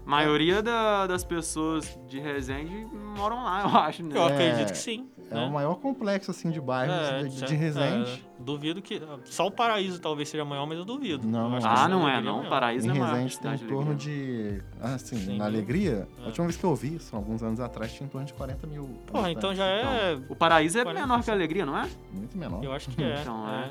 A 0.06 0.11
maioria 0.11 0.62
da- 0.62 1.06
das 1.06 1.25
pessoas 1.25 1.99
de 2.06 2.18
Resende 2.20 2.87
moram 3.16 3.42
lá, 3.42 3.62
eu 3.62 3.78
acho, 3.78 4.02
né? 4.02 4.16
Eu 4.16 4.28
É, 4.28 4.32
acredito 4.32 4.73
que 4.73 4.78
sim. 4.78 5.08
É 5.30 5.34
né? 5.34 5.46
o 5.46 5.50
maior 5.50 5.76
complexo, 5.76 6.30
assim, 6.30 6.50
de 6.50 6.61
bairros 6.61 6.94
É, 6.94 7.23
de, 7.25 7.46
de 7.46 7.54
Resende. 7.54 8.11
é, 8.38 8.42
duvido 8.42 8.82
que. 8.82 9.00
Só 9.25 9.46
o 9.46 9.50
paraíso 9.50 9.99
talvez 9.99 10.28
seja 10.28 10.44
maior, 10.44 10.66
mas 10.66 10.76
eu 10.76 10.84
duvido. 10.84 11.26
Não, 11.26 11.44
Eu 11.44 11.49
não 11.49 11.56
acho 11.56 11.66
que 11.66 11.73
Ah, 11.73 11.84
sim, 11.84 11.90
não 11.90 12.06
é, 12.08 12.20
não. 12.20 12.37
maior. 12.38 12.50
Paraíso 12.50 12.87
Em 12.87 12.90
é 12.90 12.92
maior. 12.99 13.14
Resende 13.14 13.38
tem 13.40 13.54
em 13.54 13.58
torno 13.58 13.94
de. 13.94 14.62
Ah, 14.80 14.94
assim, 14.94 15.16
Cem 15.16 15.38
na? 15.38 15.46
Alegria, 15.46 16.06
É. 16.18 16.23
a 16.23 16.26
última 16.26 16.46
vez 16.46 16.56
que 16.58 16.64
eu 16.64 16.75
vi, 16.75 16.99
são 17.00 17.18
alguns 17.18 17.42
anos 17.42 17.58
atrás, 17.58 17.90
tinha 17.94 18.06
em 18.06 18.11
torno 18.11 18.26
de 18.26 18.34
40 18.34 18.66
mil. 18.66 18.87
Porra, 19.06 19.30
então 19.30 19.54
já 19.54 19.64
é. 19.64 20.18
O 20.28 20.37
Paraíso 20.37 20.78
é 20.78 20.84
40%. 20.84 20.94
menor 21.00 21.25
que 21.25 21.30
a 21.30 21.34
Alegria, 21.34 21.64
não 21.64 21.78
é? 21.78 21.88
Muito 22.12 22.37
menor. 22.37 22.62
Eu 22.62 22.73
acho 22.73 22.90
que 22.90 23.02
é. 23.02 23.20
Então, 23.23 23.49
é. 23.49 23.70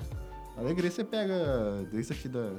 é. 0.58 0.60
Alegria 0.60 0.90
você 0.90 1.04
pega 1.04 1.86
desde 1.92 2.14
aqui 2.14 2.28
da 2.28 2.50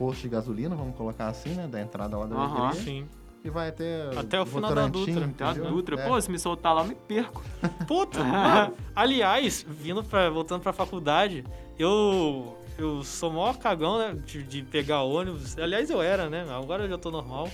posto 0.00 0.22
de 0.22 0.30
gasolina, 0.30 0.74
vamos 0.74 0.96
colocar 0.96 1.28
assim, 1.28 1.50
né? 1.50 1.68
Da 1.68 1.78
entrada 1.78 2.16
lá 2.16 2.24
da 2.24 2.34
Aham. 2.34 2.68
Alegria. 2.68 2.82
Sim. 2.82 3.08
E 3.44 3.50
vai 3.50 3.68
até. 3.68 4.10
Até 4.16 4.40
o 4.40 4.46
final 4.46 4.74
da 4.74 4.86
Dutra. 4.86 5.28
Tem 5.28 5.46
a? 5.46 5.52
Dutra. 5.52 6.00
É. 6.00 6.08
Pô, 6.08 6.18
se 6.18 6.30
me 6.30 6.38
soltar 6.38 6.74
lá, 6.74 6.82
eu 6.82 6.88
me 6.88 6.94
perco. 6.94 7.42
Puta! 7.86 8.24
mano, 8.24 8.74
aliás, 8.96 9.64
vindo 9.68 10.02
pra, 10.02 10.30
voltando 10.30 10.62
pra 10.62 10.72
faculdade, 10.72 11.44
eu. 11.78 12.56
Eu 12.78 13.04
sou 13.04 13.30
maior 13.30 13.58
cagão, 13.58 13.98
né? 13.98 14.16
De, 14.24 14.42
de 14.42 14.62
pegar 14.62 15.02
ônibus. 15.02 15.58
Aliás, 15.58 15.90
eu 15.90 16.00
era, 16.00 16.30
né? 16.30 16.46
Agora 16.50 16.84
eu 16.84 16.88
já 16.88 16.96
tô 16.96 17.10
normal. 17.10 17.46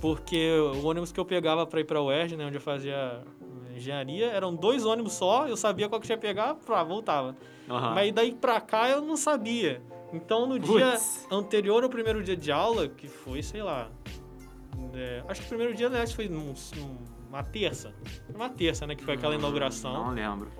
Porque 0.00 0.50
o 0.74 0.84
ônibus 0.84 1.12
que 1.12 1.20
eu 1.20 1.24
pegava 1.24 1.64
pra 1.64 1.80
ir 1.80 1.84
pra 1.84 2.02
UERJ, 2.02 2.36
né? 2.36 2.46
Onde 2.46 2.56
eu 2.56 2.60
fazia 2.60 3.22
engenharia, 3.76 4.26
eram 4.26 4.52
dois 4.52 4.84
ônibus 4.84 5.12
só. 5.12 5.46
Eu 5.46 5.56
sabia 5.56 5.88
qual 5.88 6.00
que 6.00 6.06
tinha 6.06 6.18
que 6.18 6.26
pegar, 6.26 6.56
pá, 6.56 6.82
voltava. 6.82 7.36
Aham. 7.70 7.94
Mas 7.94 8.12
daí 8.12 8.32
pra 8.32 8.60
cá 8.60 8.88
eu 8.88 9.00
não 9.00 9.16
sabia. 9.16 9.80
Então 10.14 10.46
no 10.46 10.58
dia 10.58 10.94
anterior 11.30 11.82
ao 11.84 11.90
primeiro 11.90 12.22
dia 12.22 12.36
de 12.36 12.52
aula, 12.52 12.88
que 12.88 13.08
foi, 13.08 13.42
sei 13.42 13.62
lá. 13.62 13.90
é, 14.94 15.22
acho 15.28 15.40
que 15.40 15.46
o 15.46 15.48
primeiro 15.48 15.74
dia, 15.74 15.86
aliás, 15.88 16.12
foi 16.12 16.28
num- 16.28 16.54
numa 17.28 17.42
terça. 17.42 17.92
Uma 18.34 18.48
terça, 18.48 18.86
né? 18.86 18.94
Que 18.94 19.04
foi 19.04 19.14
aquela 19.14 19.34
inauguração. 19.34 19.92
Não 19.92 20.10
lembro. 20.14 20.50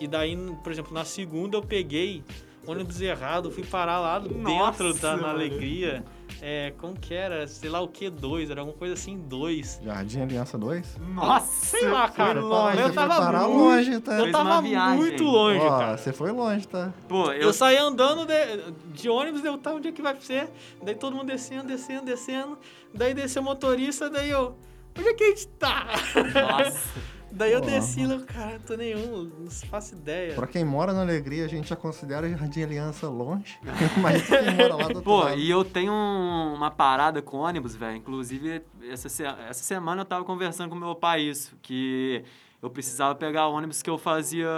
E 0.00 0.06
daí, 0.08 0.36
por 0.62 0.72
exemplo, 0.72 0.92
na 0.92 1.04
segunda 1.04 1.56
eu 1.56 1.62
peguei 1.62 2.24
ônibus 2.66 3.00
errado, 3.00 3.50
fui 3.50 3.64
parar 3.64 4.00
lá 4.00 4.18
dentro 4.18 4.94
da 4.94 5.16
na. 5.16 5.30
Alegria. 5.30 6.04
É, 6.42 6.72
como 6.78 6.94
que 6.98 7.14
era? 7.14 7.46
Sei 7.46 7.70
lá 7.70 7.80
o 7.80 7.88
que, 7.88 8.10
dois, 8.10 8.50
era 8.50 8.60
alguma 8.60 8.76
coisa 8.76 8.94
assim, 8.94 9.18
dois. 9.18 9.80
Jardim 9.82 10.20
Aliança 10.22 10.58
2? 10.58 10.98
Nossa! 11.14 11.46
Sei 11.66 11.88
lá, 11.88 12.08
cara. 12.08 12.40
Longe. 12.40 12.78
eu 12.80 12.92
tava 12.92 13.46
muito- 13.46 13.58
longe, 13.58 14.00
tá? 14.00 14.12
Eu 14.18 14.30
tava 14.32 14.60
muito 14.62 15.24
longe, 15.24 15.60
Ó, 15.60 15.78
cara. 15.78 15.96
você 15.96 16.12
foi 16.12 16.30
longe, 16.32 16.66
tá? 16.68 16.92
Pô, 17.08 17.32
Eu, 17.32 17.42
eu, 17.42 17.52
saí 17.52 17.76
andando 17.76 18.26
de, 18.26 18.72
de 18.92 19.08
ônibus, 19.08 19.44
eu 19.44 19.56
tava 19.58 19.76
onde 19.76 19.88
é 19.88 19.92
que 19.92 20.02
vai 20.02 20.16
ser? 20.20 20.48
Daí 20.82 20.94
todo 20.94 21.14
mundo 21.16 21.26
descendo, 21.26 21.64
descendo, 21.66 22.04
descendo. 22.04 22.58
Daí 22.92 23.14
desceu 23.14 23.42
o 23.42 23.44
motorista, 23.44 24.08
daí 24.10 24.30
eu. 24.30 24.56
Onde 24.98 25.08
é 25.08 25.14
que 25.14 25.24
a 25.24 25.28
gente 25.28 25.46
tá? 25.48 25.86
Nossa. 26.34 26.78
daí 27.34 27.52
eu 27.52 27.60
Pô. 27.60 27.66
desci 27.66 28.06
lá, 28.06 28.18
cara, 28.20 28.60
tô 28.66 28.74
nenhum, 28.76 29.24
não 29.38 29.50
faço 29.50 29.94
ideia. 29.94 30.34
Pra 30.34 30.46
quem 30.46 30.64
mora 30.64 30.92
na 30.92 31.02
Alegria, 31.02 31.44
a 31.44 31.48
gente 31.48 31.68
já 31.68 31.76
considera 31.76 32.28
Jardim 32.28 32.62
Aliança 32.62 33.08
longe. 33.08 33.58
Mas 34.00 34.26
quem 34.26 34.54
mora 34.54 34.74
lá 34.76 34.82
do 34.84 34.88
outro 34.88 35.02
Pô, 35.02 35.20
lado. 35.24 35.38
e 35.38 35.50
eu 35.50 35.64
tenho 35.64 35.92
um- 35.92 36.54
uma 36.54 36.70
parada 36.70 37.20
com 37.20 37.38
ônibus, 37.38 37.74
velho. 37.74 37.96
Inclusive, 37.96 38.62
essa, 38.90 39.08
essa 39.48 39.62
semana 39.64 40.02
eu 40.02 40.04
tava 40.06 40.24
conversando 40.24 40.70
com 40.70 40.76
meu 40.76 40.94
pai 40.94 41.22
isso, 41.22 41.56
que 41.62 42.24
eu 42.62 42.70
precisava 42.70 43.14
pegar 43.14 43.48
ônibus 43.48 43.82
que 43.82 43.90
eu 43.90 43.98
fazia 43.98 44.48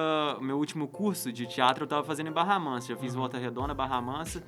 meu 0.41 0.57
último 0.59 0.87
curso 0.87 1.33
de 1.33 1.47
teatro, 1.47 1.85
eu 1.85 1.89
tava 1.89 2.05
fazendo 2.05 2.29
em 2.29 2.33
Barra 2.33 2.59
Mansa. 2.59 2.89
Já 2.89 2.97
fiz 2.97 3.15
Volta 3.15 3.37
Redonda, 3.39 3.75
Barra 3.75 4.01
Mansa. 4.01 4.43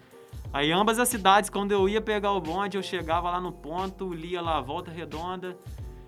Aí 0.53 0.71
ambas 0.73 0.99
as 0.99 1.09
cidades, 1.09 1.51
quando 1.51 1.73
eu 1.73 1.89
ia 1.89 2.01
pegar 2.01 2.33
o 2.33 2.41
bonde, 2.41 2.77
eu 2.79 2.83
chegava 2.83 3.31
lá 3.31 3.41
no 3.41 3.53
ponto, 3.53 4.13
lia 4.15 4.41
lá 4.41 4.61
Volta 4.61 4.91
Redonda, 4.91 5.57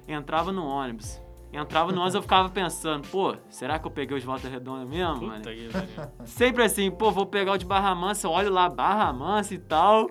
entrava 0.09 0.51
no 0.53 0.65
ônibus. 0.65 1.21
Entrava 1.53 1.91
no 1.91 1.99
ônibus, 2.01 2.15
eu 2.15 2.23
ficava 2.23 2.49
pensando, 2.49 3.07
pô, 3.09 3.35
será 3.49 3.79
que 3.79 3.87
eu 3.87 3.91
peguei 3.91 4.17
os 4.17 4.25
Volta 4.25 4.49
Redonda 4.49 4.85
mesmo, 4.85 5.27
mano? 5.27 5.37
Puta 5.43 5.53
que 5.55 5.69
pariu. 5.69 6.11
Sempre 6.25 6.63
assim, 6.65 6.91
pô, 6.91 7.11
vou 7.11 7.27
pegar 7.27 7.53
o 7.53 7.59
de 7.59 7.65
Barra 7.67 7.95
Mansa, 7.95 8.29
olho 8.29 8.51
lá, 8.51 8.69
Barra 8.69 9.13
Mansa 9.13 9.55
e 9.55 9.59
tal. 9.59 10.09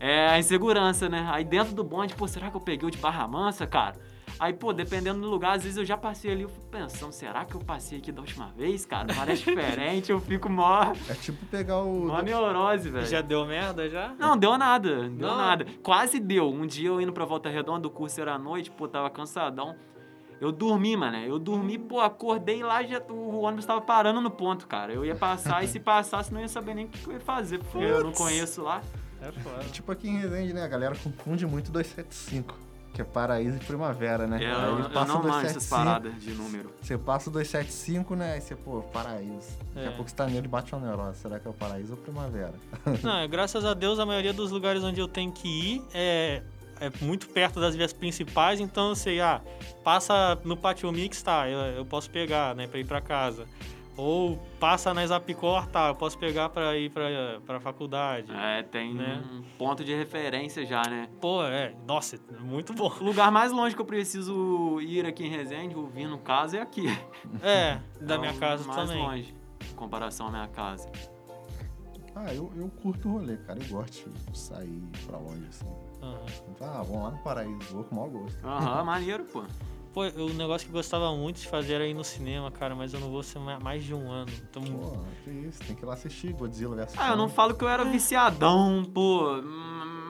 É 0.00 0.28
a 0.28 0.38
insegurança, 0.38 1.08
né? 1.08 1.26
Aí 1.30 1.44
dentro 1.44 1.74
do 1.74 1.82
bonde, 1.84 2.14
pô, 2.14 2.26
será 2.26 2.50
que 2.50 2.56
eu 2.56 2.60
peguei 2.60 2.86
o 2.86 2.90
de 2.90 2.98
Barra 2.98 3.26
Mansa, 3.28 3.66
cara? 3.66 3.96
Aí, 4.36 4.52
pô, 4.52 4.72
dependendo 4.72 5.20
do 5.20 5.30
lugar, 5.30 5.52
às 5.56 5.62
vezes 5.62 5.78
eu 5.78 5.84
já 5.84 5.96
passei 5.96 6.32
ali, 6.32 6.42
eu 6.42 6.48
fico 6.48 6.66
pensando, 6.66 7.12
será 7.12 7.44
que 7.44 7.54
eu 7.54 7.60
passei 7.60 7.98
aqui 7.98 8.10
da 8.10 8.20
última 8.20 8.48
vez, 8.48 8.84
cara? 8.84 9.06
Parece 9.14 9.44
diferente, 9.48 10.10
eu 10.10 10.18
fico 10.20 10.50
mó, 10.50 10.92
É 11.08 11.14
tipo 11.14 11.46
pegar 11.46 11.78
o. 11.82 12.06
mó 12.08 12.20
neurose, 12.20 12.90
velho. 12.90 13.06
Já 13.06 13.20
deu 13.20 13.46
merda 13.46 13.88
já? 13.88 14.12
Não, 14.18 14.36
deu 14.36 14.58
nada, 14.58 15.08
deu 15.08 15.28
Não. 15.28 15.36
nada. 15.36 15.64
Quase 15.84 16.18
deu. 16.18 16.50
Um 16.50 16.66
dia 16.66 16.88
eu 16.88 17.00
indo 17.00 17.12
pra 17.12 17.24
Volta 17.24 17.48
Redonda, 17.48 17.86
o 17.86 17.90
curso 17.90 18.20
era 18.20 18.34
à 18.34 18.38
noite, 18.38 18.72
pô, 18.72 18.88
tava 18.88 19.08
cansadão. 19.08 19.76
Eu 20.44 20.52
dormi, 20.52 20.96
mano. 20.96 21.16
Eu 21.18 21.38
dormi, 21.38 21.78
pô, 21.78 22.00
acordei 22.00 22.62
lá, 22.62 22.82
já, 22.82 23.00
o 23.08 23.40
ônibus 23.40 23.64
tava 23.66 23.80
parando 23.80 24.20
no 24.20 24.30
ponto, 24.30 24.66
cara. 24.66 24.92
Eu 24.92 25.04
ia 25.04 25.14
passar 25.14 25.64
e 25.64 25.68
se 25.68 25.80
passasse 25.80 26.32
não 26.32 26.40
ia 26.40 26.48
saber 26.48 26.74
nem 26.74 26.84
o 26.86 26.88
que 26.88 27.06
eu 27.06 27.12
ia 27.14 27.20
fazer, 27.20 27.58
porque 27.58 27.78
eu 27.78 28.04
não 28.04 28.12
conheço 28.12 28.62
lá. 28.62 28.82
É 29.22 29.32
foda. 29.32 29.64
Tipo 29.72 29.90
aqui 29.92 30.08
em 30.08 30.18
Resende, 30.18 30.52
né? 30.52 30.62
A 30.62 30.68
galera 30.68 30.94
confunde 31.02 31.46
muito 31.46 31.70
275, 31.72 32.54
que 32.92 33.00
é 33.00 33.04
Paraíso 33.04 33.56
e 33.56 33.60
Primavera, 33.60 34.26
né? 34.26 34.38
Eu, 34.42 34.56
Aí 34.56 34.82
eu 34.82 34.90
passa 34.90 35.12
não 35.14 35.22
manjo 35.22 35.46
essas 35.46 35.64
275, 35.64 35.70
paradas 35.74 36.22
de 36.22 36.30
número. 36.34 36.70
Você 36.82 36.98
passa 36.98 37.30
o 37.30 37.32
275, 37.32 38.14
né? 38.14 38.34
Aí 38.34 38.40
você, 38.42 38.54
pô, 38.54 38.82
Paraíso. 38.82 39.48
Daqui 39.74 39.86
É. 39.86 39.88
a 39.88 39.92
pouco 39.92 40.10
você 40.10 40.14
tá 40.16 40.26
nele 40.26 40.44
e 40.46 40.48
bate 40.48 40.74
uma 40.74 40.86
neurose. 40.86 41.18
Será 41.20 41.40
que 41.40 41.46
é 41.48 41.50
o 41.50 41.54
Paraíso 41.54 41.92
ou 41.92 41.96
Primavera? 41.96 42.52
Não, 43.02 43.16
é, 43.16 43.26
graças 43.26 43.64
a 43.64 43.72
Deus, 43.72 43.98
a 43.98 44.04
maioria 44.04 44.32
dos 44.34 44.50
lugares 44.50 44.84
onde 44.84 45.00
eu 45.00 45.08
tenho 45.08 45.32
que 45.32 45.48
ir 45.48 45.82
é, 45.94 46.42
é 46.80 46.90
muito 47.04 47.28
perto 47.28 47.60
das 47.60 47.74
vias 47.74 47.92
principais, 47.92 48.60
então 48.60 48.90
eu 48.90 48.94
sei, 48.96 49.20
ah, 49.20 49.40
passa 49.82 50.38
no 50.44 50.56
Pátio 50.56 50.90
Mix, 50.92 51.22
tá, 51.22 51.48
eu, 51.48 51.58
eu 51.76 51.84
posso 51.86 52.10
pegar, 52.10 52.54
né, 52.54 52.66
pra 52.66 52.78
ir 52.80 52.86
pra 52.86 53.00
casa. 53.00 53.46
Ou 53.96 54.36
passa 54.58 54.92
na 54.92 55.06
Zapicor, 55.06 55.68
tá, 55.68 55.86
eu 55.90 55.94
posso 55.94 56.18
pegar 56.18 56.48
pra 56.48 56.76
ir 56.76 56.90
pra, 56.90 57.04
pra 57.46 57.60
faculdade. 57.60 58.32
É, 58.34 58.60
tem 58.64 58.92
Né? 58.92 59.22
um 59.32 59.42
ponto 59.56 59.84
de 59.84 59.94
referência 59.94 60.66
já, 60.66 60.82
né? 60.82 61.08
Pô, 61.20 61.44
é, 61.44 61.72
nossa, 61.86 62.18
muito 62.40 62.74
bom. 62.74 62.92
O 63.00 63.02
lugar 63.04 63.30
mais 63.30 63.52
longe 63.52 63.72
que 63.76 63.80
eu 63.80 63.86
preciso 63.86 64.80
ir 64.80 65.06
aqui 65.06 65.24
em 65.24 65.28
Resende, 65.30 65.76
ou 65.76 65.86
vir 65.86 66.08
no 66.08 66.18
caso, 66.18 66.56
é 66.56 66.60
aqui. 66.60 66.86
É, 67.40 67.78
da 68.00 68.16
É 68.16 68.18
minha 68.18 68.34
casa 68.34 68.66
mais 68.66 68.88
também. 68.88 69.00
longe, 69.00 69.32
em 69.70 69.74
comparação 69.76 70.26
à 70.26 70.30
minha 70.30 70.48
casa. 70.48 70.90
Ah, 72.16 72.32
eu, 72.34 72.50
eu 72.56 72.68
curto 72.82 73.08
o 73.08 73.12
rolê, 73.12 73.36
cara. 73.38 73.58
Eu 73.60 73.68
gosto 73.68 74.08
de 74.10 74.38
sair 74.38 74.82
pra 75.06 75.18
longe, 75.18 75.46
assim. 75.48 75.66
Aham. 76.04 76.26
Ah, 76.60 76.82
vamos 76.82 77.02
lá 77.04 77.10
no 77.10 77.18
paraíso, 77.18 77.58
vou 77.72 77.84
com 77.84 77.94
o 77.94 77.98
maior 77.98 78.10
gosto. 78.10 78.46
Aham, 78.46 78.84
maneiro, 78.84 79.24
pô. 79.24 79.44
Pô, 79.92 80.02
o 80.02 80.32
negócio 80.34 80.66
que 80.66 80.72
eu 80.72 80.76
gostava 80.76 81.14
muito 81.14 81.40
de 81.40 81.46
fazer 81.46 81.74
era 81.74 81.86
ir 81.86 81.94
no 81.94 82.02
cinema, 82.02 82.50
cara, 82.50 82.74
mas 82.74 82.92
eu 82.92 82.98
não 82.98 83.10
vou 83.12 83.22
ser 83.22 83.38
ma- 83.38 83.60
mais 83.60 83.84
de 83.84 83.94
um 83.94 84.10
ano. 84.10 84.30
Então, 84.50 84.62
Pô, 84.64 84.98
que 85.22 85.30
isso, 85.30 85.60
tem 85.60 85.76
que 85.76 85.84
ir 85.84 85.86
lá 85.86 85.94
assistir 85.94 86.32
Godzilla 86.32 86.74
vs. 86.84 86.94
Ah, 86.98 87.10
eu 87.10 87.16
não 87.16 87.28
falo 87.28 87.54
que 87.54 87.62
eu 87.62 87.68
era 87.68 87.84
viciadão, 87.84 88.84
pô. 88.92 89.40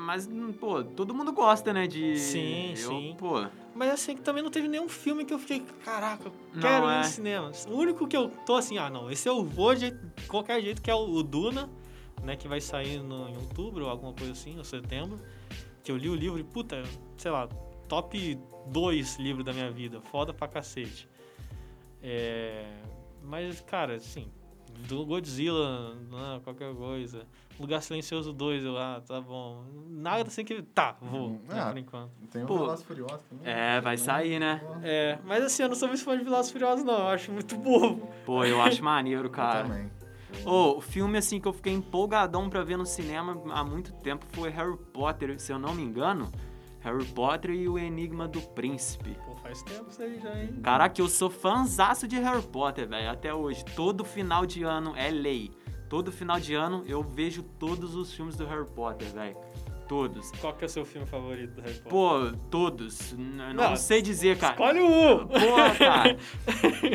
Mas, 0.07 0.27
pô, 0.59 0.83
todo 0.83 1.15
mundo 1.15 1.33
gosta, 1.33 1.73
né? 1.73 1.87
De. 1.87 2.17
Sim, 2.19 2.71
eu, 2.71 2.77
sim. 2.77 3.17
Pô, 3.19 3.45
Mas 3.75 3.91
assim, 3.91 4.15
que 4.15 4.23
também 4.23 4.43
não 4.43 4.51
teve 4.51 4.69
nenhum 4.69 4.89
filme 4.89 5.25
que 5.25 5.35
eu 5.35 5.39
fiquei, 5.39 5.61
caraca, 5.85 6.29
eu 6.29 6.33
Não, 6.55 6.61
quero 6.63 6.87
ir 6.87 6.95
é. 6.95 6.99
no 6.99 7.05
cinema. 7.05 7.51
O 7.69 7.77
único 7.77 8.07
que 8.09 8.17
eu 8.17 8.31
tô 8.47 8.55
assim, 8.57 8.79
ah, 8.79 8.89
não, 8.89 9.11
esse 9.11 9.29
eu 9.29 9.45
vou 9.45 9.75
de 9.75 9.91
qualquer 10.29 10.63
jeito, 10.63 10.81
que 10.81 10.91
é 10.91 10.95
o, 10.95 11.11
o 11.11 11.23
Duna, 11.23 11.69
né, 12.23 12.37
que 12.37 12.49
vai 12.49 12.61
sair 12.61 13.03
no, 13.03 13.29
em 13.29 13.37
outubro, 13.37 13.85
ou 13.85 13.91
alguma 13.91 14.13
coisa 14.15 14.33
assim, 14.33 14.57
ou 14.57 14.65
setembro. 14.65 15.19
Que 15.85 15.93
eu 15.93 15.97
li 15.97 16.09
o 16.09 16.15
livro 16.15 16.41
e, 16.41 16.43
puta, 16.45 16.83
sei 17.17 17.31
lá, 17.31 17.47
top 17.89 18.37
2 18.69 19.17
livros 19.19 19.45
da 19.45 19.53
minha 19.53 19.71
vida. 19.71 20.01
Foda 20.01 20.33
pra 20.35 20.49
cacete. 20.49 21.09
É, 22.03 22.65
mas, 23.23 23.61
cara, 23.61 23.95
assim, 23.97 24.27
do 24.89 25.05
Godzilla, 25.07 25.95
não, 26.11 26.41
qualquer 26.41 26.75
coisa. 26.75 27.27
Lugar 27.61 27.81
Silencioso 27.83 28.33
2, 28.33 28.65
eu, 28.65 28.77
ah, 28.77 29.01
tá 29.07 29.21
bom. 29.21 29.63
Nada 29.89 30.27
assim 30.27 30.45
que. 30.45 30.61
Tá, 30.61 30.97
vou, 31.01 31.29
Hum, 31.29 31.41
né, 31.49 31.61
ah. 31.61 31.69
por 31.69 31.79
enquanto. 31.79 32.11
Tem 32.31 32.43
o 32.43 32.47
Pô, 32.47 32.59
Velozes 32.59 32.81
e 32.85 32.87
Furiosos 32.89 33.21
também. 33.29 33.47
é, 33.53 33.81
vai 33.81 33.97
sair, 33.97 34.41
né? 34.41 34.61
É, 34.83 35.19
mas 35.25 35.45
assim, 35.45 35.63
eu 35.63 35.69
não 35.69 35.77
sou 35.77 35.87
muito 35.87 36.03
fã 36.03 36.19
de 36.19 36.25
Velozes 36.25 36.51
e 36.51 36.53
Furiosos, 36.53 36.85
não. 36.85 36.99
Eu 36.99 37.07
acho 37.09 37.31
muito 37.31 37.57
bobo. 37.57 38.09
Pô, 38.27 38.45
eu 38.45 38.61
acho 38.61 38.83
maneiro, 38.83 39.27
Eu 39.27 39.31
cara. 39.31 39.63
também. 39.69 39.89
Ô, 40.45 40.79
o 40.79 40.81
filme, 40.81 41.19
assim, 41.19 41.41
que 41.41 41.49
eu 41.49 41.53
fiquei 41.53 41.73
empolgadão 41.73 42.49
pra 42.49 42.63
ver 42.63 42.77
no 42.77 42.87
cinema 42.87 43.41
há 43.53 43.65
muito 43.65 43.93
tempo 43.95 44.25
foi 44.33 44.51
Harry 44.51 44.77
Potter, 44.93 45.39
se 45.41 45.53
eu 45.53 45.59
não 45.59 45.75
me 45.75 45.83
engano. 45.83 46.31
Harry 46.81 47.05
Potter 47.07 47.51
e 47.53 47.67
o 47.67 47.79
Enigma 47.79 48.29
do 48.29 48.41
Príncipe. 48.41 49.17
Pô, 49.25 49.35
faz 49.37 49.63
tempo 49.63 49.89
isso 49.89 50.03
aí 50.03 50.21
já, 50.21 50.39
hein? 50.39 50.61
Caraca, 50.63 51.01
eu 51.01 51.09
sou 51.09 51.31
fãzaço 51.31 52.07
de 52.07 52.17
Harry 52.19 52.43
Potter, 52.43 52.87
velho, 52.87 53.11
até 53.11 53.33
hoje. 53.33 53.65
Todo 53.75 54.05
final 54.05 54.45
de 54.45 54.63
ano 54.65 54.93
é 54.95 55.11
lei. 55.11 55.51
Todo 55.89 56.13
final 56.13 56.39
de 56.39 56.55
ano 56.55 56.85
eu 56.87 57.03
vejo 57.03 57.43
todos 57.43 57.95
os 57.95 58.13
filmes 58.13 58.37
do 58.37 58.45
Harry 58.47 58.67
Potter, 58.67 59.09
velho. 59.13 59.37
Todos. 59.89 60.31
Qual 60.41 60.53
que 60.55 60.65
é 60.65 60.67
o 60.67 60.69
seu 60.71 60.85
filme 60.85 61.07
favorito 61.07 61.57
do 61.57 61.61
Harry 61.63 61.75
Potter? 61.75 61.91
Pô, 61.91 62.33
todos. 62.51 63.13
N- 63.13 63.53
não, 63.53 63.71
Não, 63.71 63.77
sei 63.77 64.01
dizer, 64.01 64.39
cara. 64.39 64.53
Escolhe 64.55 64.81
um! 64.81 65.27
Porra, 65.27 65.75
cara. 65.79 66.11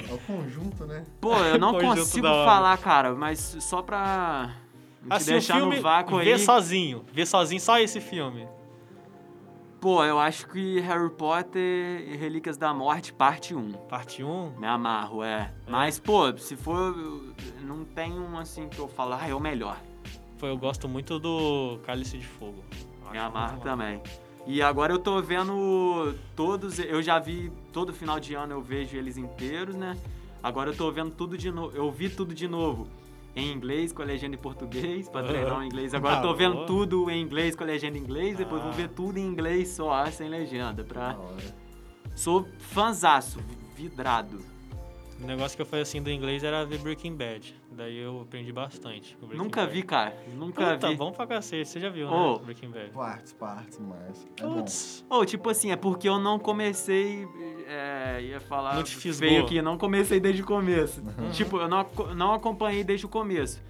É 0.09 0.13
o 0.13 0.17
conjunto, 0.19 0.85
né? 0.85 1.03
Pô, 1.21 1.35
eu 1.37 1.59
não 1.59 1.77
consigo 1.79 2.27
falar, 2.27 2.77
cara, 2.79 3.13
mas 3.13 3.39
só 3.59 3.81
pra 3.83 4.55
não 5.03 5.09
te 5.09 5.13
Assim, 5.21 5.29
o 5.31 5.33
deixar 5.33 5.55
filme, 5.57 5.75
no 5.75 5.81
vácuo 5.81 6.17
vê 6.19 6.33
aí. 6.33 6.39
sozinho. 6.39 7.05
Vê 7.13 7.25
sozinho 7.25 7.61
só 7.61 7.79
esse 7.79 8.01
filme. 8.01 8.47
Pô, 9.79 10.03
eu 10.03 10.19
acho 10.19 10.45
que 10.49 10.79
Harry 10.81 11.09
Potter 11.09 12.03
e 12.09 12.17
Relíquias 12.17 12.57
da 12.57 12.73
Morte, 12.73 13.13
parte 13.13 13.55
1. 13.55 13.71
Parte 13.87 14.21
1. 14.21 14.55
Me 14.59 14.67
amarro, 14.67 15.23
é. 15.23 15.53
Mas, 15.65 15.97
pô, 15.97 16.35
se 16.37 16.57
for. 16.57 16.93
Não 17.61 17.85
tem 17.85 18.19
um 18.19 18.37
assim 18.37 18.67
que 18.67 18.77
eu 18.77 18.89
falo, 18.89 19.13
ah, 19.13 19.25
é 19.25 19.33
o 19.33 19.39
melhor. 19.39 19.77
Pô, 20.39 20.47
eu 20.47 20.57
gosto 20.57 20.87
muito 20.87 21.19
do 21.19 21.79
Cálice 21.85 22.17
de 22.17 22.25
Fogo. 22.25 22.63
Me 23.11 23.17
amarro 23.17 23.59
também. 23.61 24.01
E 24.47 24.61
agora 24.61 24.93
eu 24.93 24.99
tô 24.99 25.21
vendo 25.21 26.15
todos. 26.35 26.79
Eu 26.79 27.01
já 27.01 27.19
vi 27.19 27.51
todo 27.73 27.93
final 27.93 28.19
de 28.19 28.33
ano, 28.35 28.53
eu 28.53 28.61
vejo 28.61 28.95
eles 28.97 29.17
inteiros, 29.17 29.75
né? 29.75 29.97
Agora 30.41 30.69
eu 30.69 30.75
tô 30.75 30.89
vendo 30.91 31.11
tudo 31.11 31.37
de 31.37 31.51
novo. 31.51 31.75
Eu 31.75 31.91
vi 31.91 32.09
tudo 32.09 32.33
de 32.33 32.47
novo. 32.47 32.87
Em 33.35 33.51
inglês, 33.51 33.91
com 33.91 34.01
a 34.01 34.05
legenda 34.05 34.35
em 34.35 34.39
português, 34.39 35.07
pra 35.09 35.21
treinar 35.23 35.59
o 35.59 35.63
inglês. 35.63 35.93
Agora 35.93 36.15
eu 36.15 36.19
Ah, 36.19 36.21
tô 36.21 36.33
vendo 36.33 36.55
boa. 36.55 36.65
tudo 36.65 37.09
em 37.11 37.21
inglês 37.21 37.55
com 37.55 37.63
a 37.63 37.67
legenda 37.67 37.97
em 37.97 38.01
inglês, 38.01 38.37
depois 38.37 38.61
Ah. 38.61 38.65
vou 38.65 38.73
ver 38.73 38.89
tudo 38.89 39.17
em 39.19 39.25
inglês 39.25 39.69
só, 39.69 40.05
sem 40.07 40.29
legenda. 40.29 40.83
Pra... 40.83 41.15
Sou 42.15 42.47
fanzaço, 42.57 43.39
vidrado. 43.75 44.39
O 45.21 45.25
negócio 45.27 45.55
que 45.55 45.61
eu 45.61 45.65
fazia 45.65 45.83
assim 45.83 46.01
do 46.01 46.09
inglês 46.09 46.43
era 46.43 46.65
ver 46.65 46.79
Breaking 46.79 47.13
Bad. 47.15 47.53
Daí 47.71 47.97
eu 47.97 48.21
aprendi 48.21 48.51
bastante. 48.53 49.17
Nunca 49.33 49.61
Bad. 49.61 49.73
vi, 49.73 49.83
cara. 49.83 50.15
Nunca 50.33 50.73
Puta, 50.73 50.89
vi. 50.89 50.95
bom 50.95 51.11
pra 51.11 51.27
cacete. 51.27 51.67
Você 51.67 51.79
já 51.79 51.89
viu, 51.89 52.07
Ô. 52.07 52.33
né? 52.37 52.39
Breaking 52.45 52.69
Bad. 52.69 52.89
Partes, 52.91 53.33
partes, 53.33 53.79
mas. 53.79 54.27
É 54.39 54.43
bom. 54.43 54.55
Putz. 54.55 55.05
Ou, 55.09 55.25
tipo 55.25 55.49
assim, 55.49 55.71
é 55.71 55.75
porque 55.75 56.07
eu 56.07 56.19
não 56.19 56.39
comecei. 56.39 57.27
É, 57.67 58.21
ia 58.21 58.39
falar. 58.39 58.75
Não 58.75 58.83
te 58.83 58.95
fisgou. 58.95 59.27
Veio 59.29 59.43
aqui, 59.43 59.61
não 59.61 59.77
comecei 59.77 60.19
desde 60.19 60.41
o 60.41 60.45
começo. 60.45 61.01
Uhum. 61.01 61.31
Tipo, 61.31 61.57
eu 61.57 61.67
não, 61.67 61.85
não 62.15 62.33
acompanhei 62.33 62.83
desde 62.83 63.05
o 63.05 63.09
começo. 63.09 63.61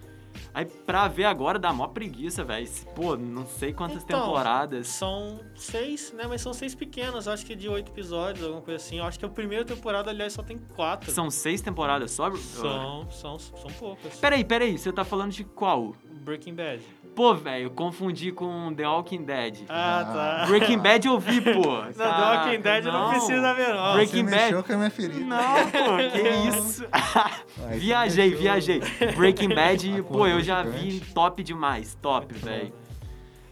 Aí 0.53 0.65
pra 0.65 1.07
ver 1.07 1.25
agora 1.25 1.57
dá 1.59 1.71
mó 1.73 1.87
preguiça, 1.87 2.43
velho. 2.43 2.67
Pô, 2.95 3.15
não 3.15 3.45
sei 3.45 3.73
quantas 3.73 4.03
Então, 4.03 4.21
temporadas. 4.21 4.87
São 4.87 5.39
seis, 5.55 6.11
né? 6.13 6.25
Mas 6.27 6.41
são 6.41 6.53
seis 6.53 6.73
pequenas. 6.75 7.27
Acho 7.27 7.45
que 7.45 7.55
de 7.55 7.67
oito 7.69 7.91
episódios, 7.91 8.43
alguma 8.45 8.61
coisa 8.61 8.83
assim. 8.83 8.97
Eu 8.99 9.05
acho 9.05 9.17
que 9.19 9.25
a 9.25 9.29
primeira 9.29 9.65
temporada, 9.65 10.09
aliás, 10.09 10.33
só 10.33 10.43
tem 10.43 10.57
quatro. 10.57 11.11
São 11.11 11.29
seis 11.29 11.61
temporadas 11.61 12.11
só? 12.11 12.29
São, 12.35 13.09
são, 13.11 13.39
são 13.39 13.71
poucas. 13.79 14.15
Peraí, 14.19 14.43
peraí, 14.43 14.77
você 14.77 14.91
tá 14.91 15.03
falando 15.03 15.31
de 15.31 15.43
qual? 15.43 15.95
Breaking 16.21 16.53
Bad. 16.55 16.83
Pô, 17.19 17.33
velho, 17.33 17.69
confundi 17.71 18.31
com 18.31 18.73
The 18.73 18.87
Walking 18.87 19.25
Dead. 19.25 19.65
Ah, 19.67 20.05
tá. 20.09 20.45
Breaking 20.47 20.77
Bad 20.77 21.05
eu 21.05 21.19
vi, 21.19 21.41
pô. 21.41 21.51
Não, 21.51 21.91
The 21.91 22.05
Walking 22.07 22.61
Dead 22.61 22.85
não 22.85 23.09
precisa 23.09 23.53
ver, 23.53 23.73
não. 23.75 23.93
Breaking 23.95 24.23
Você 24.23 24.31
Bad. 24.31 24.41
mexeu 24.43 24.63
com 24.63 24.71
a 24.71 24.77
minha 24.77 24.89
ferida. 24.89 25.19
Não, 25.25 25.37
pô, 25.69 25.97
que 26.13 26.29
isso. 26.47 26.85
Viajei, 27.75 28.33
viajei. 28.33 28.81
Breaking 29.17 29.49
Bad, 29.53 30.01
pô, 30.03 30.27
eu 30.27 30.41
já 30.41 30.63
vi 30.63 31.01
top 31.13 31.43
demais. 31.43 31.93
Top, 32.01 32.33
velho. 32.33 32.71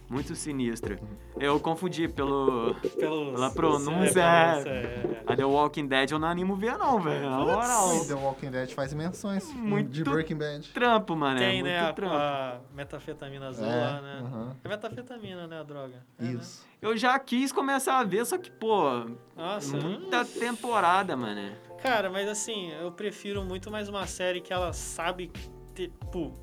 Muito 0.09 0.33
sinistro. 0.35 0.97
Eu 1.37 1.59
confundi 1.59 2.07
pelo. 2.07 2.73
Pelos- 2.97 3.33
Pela 3.33 3.51
pronúncia, 3.51 4.21
é, 4.21 4.23
é. 4.23 4.51
pronúncia, 4.51 4.69
é. 4.69 5.23
A 5.27 5.35
The 5.35 5.43
Walking 5.45 5.85
Dead 5.87 6.11
eu 6.11 6.17
não 6.19 6.27
animo 6.29 6.55
ver, 6.55 6.77
não, 6.77 6.99
velho. 6.99 7.29
Na 7.29 7.39
moral. 7.39 8.05
The 8.05 8.13
Walking 8.13 8.49
Dead 8.51 8.69
faz 8.71 8.93
menções 8.93 9.51
Muito 9.53 9.89
de 9.91 10.03
Breaking 10.05 10.37
Bad. 10.37 10.69
Trampo, 10.69 11.13
mano. 11.15 11.37
Tem, 11.39 11.59
é 11.59 11.63
né, 11.63 11.79
a, 11.79 11.91
trampo. 11.91 12.15
a 12.15 12.59
metafetamina 12.73 13.49
azul 13.49 13.65
É, 13.65 13.75
lá, 13.75 14.01
né? 14.01 14.19
aham. 14.23 14.55
É 14.63 14.69
metafetamina, 14.69 15.45
né, 15.45 15.59
a 15.59 15.63
droga? 15.63 16.01
É, 16.19 16.23
né? 16.23 16.31
Isso. 16.33 16.65
Eu 16.81 16.95
já 16.95 17.19
quis 17.19 17.51
começar 17.51 17.99
a 17.99 18.03
ver, 18.03 18.25
só 18.25 18.37
que, 18.37 18.49
pô, 18.49 19.05
Nossa, 19.35 19.75
muita 19.77 20.23
temporada, 20.23 21.17
mano. 21.17 21.51
Cara, 21.81 22.09
mas 22.09 22.27
assim, 22.29 22.71
eu 22.81 22.91
prefiro 22.91 23.43
muito 23.43 23.69
mais 23.69 23.89
uma 23.89 24.07
série 24.07 24.39
que 24.41 24.53
ela 24.53 24.71
sabe 24.73 25.31
ter, 25.75 25.89
tipo, 25.89 26.33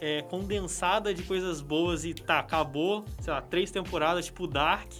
é, 0.00 0.22
condensada 0.22 1.12
de 1.14 1.22
coisas 1.22 1.60
boas 1.60 2.04
e 2.04 2.14
tá, 2.14 2.38
acabou, 2.38 3.04
sei 3.20 3.32
lá, 3.32 3.40
três 3.40 3.70
temporadas, 3.70 4.26
tipo 4.26 4.46
Dark. 4.46 4.90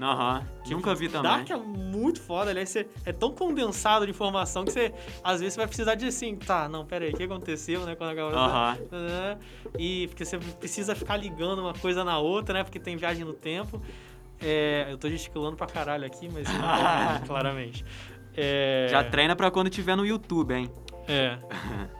Aham. 0.00 0.46
Nunca 0.68 0.94
vi 0.94 1.08
também. 1.08 1.30
Dark 1.30 1.50
é 1.50 1.56
muito 1.56 2.20
foda, 2.20 2.50
aliás, 2.50 2.68
você, 2.68 2.86
é 3.04 3.12
tão 3.12 3.32
condensado 3.32 4.04
de 4.04 4.10
informação 4.10 4.64
que 4.64 4.72
você, 4.72 4.92
às 5.22 5.40
vezes, 5.40 5.54
você 5.54 5.60
vai 5.60 5.66
precisar 5.66 5.94
de 5.94 6.06
assim, 6.06 6.36
tá, 6.36 6.68
não, 6.68 6.84
pera 6.84 7.04
aí, 7.04 7.12
o 7.12 7.16
que 7.16 7.22
aconteceu, 7.24 7.84
né, 7.84 7.94
quando 7.94 8.10
acabou 8.10 8.34
Aham. 8.34 8.78
né? 8.90 9.38
E 9.78 10.06
porque 10.08 10.24
você 10.24 10.38
precisa 10.38 10.94
ficar 10.94 11.16
ligando 11.16 11.60
uma 11.60 11.74
coisa 11.74 12.04
na 12.04 12.18
outra, 12.18 12.54
né? 12.54 12.64
Porque 12.64 12.78
tem 12.78 12.96
viagem 12.96 13.24
no 13.24 13.32
tempo. 13.32 13.80
É, 14.40 14.86
eu 14.90 14.96
tô 14.96 15.08
gesticulando 15.08 15.56
pra 15.56 15.66
caralho 15.66 16.06
aqui, 16.06 16.28
mas 16.32 16.44
tá 16.48 17.08
ouvindo, 17.12 17.26
claramente. 17.28 17.84
É, 18.36 18.86
Já 18.90 19.04
treina 19.04 19.36
pra 19.36 19.50
quando 19.50 19.68
tiver 19.68 19.96
no 19.96 20.06
YouTube, 20.06 20.54
hein? 20.54 20.70
É. 21.06 21.38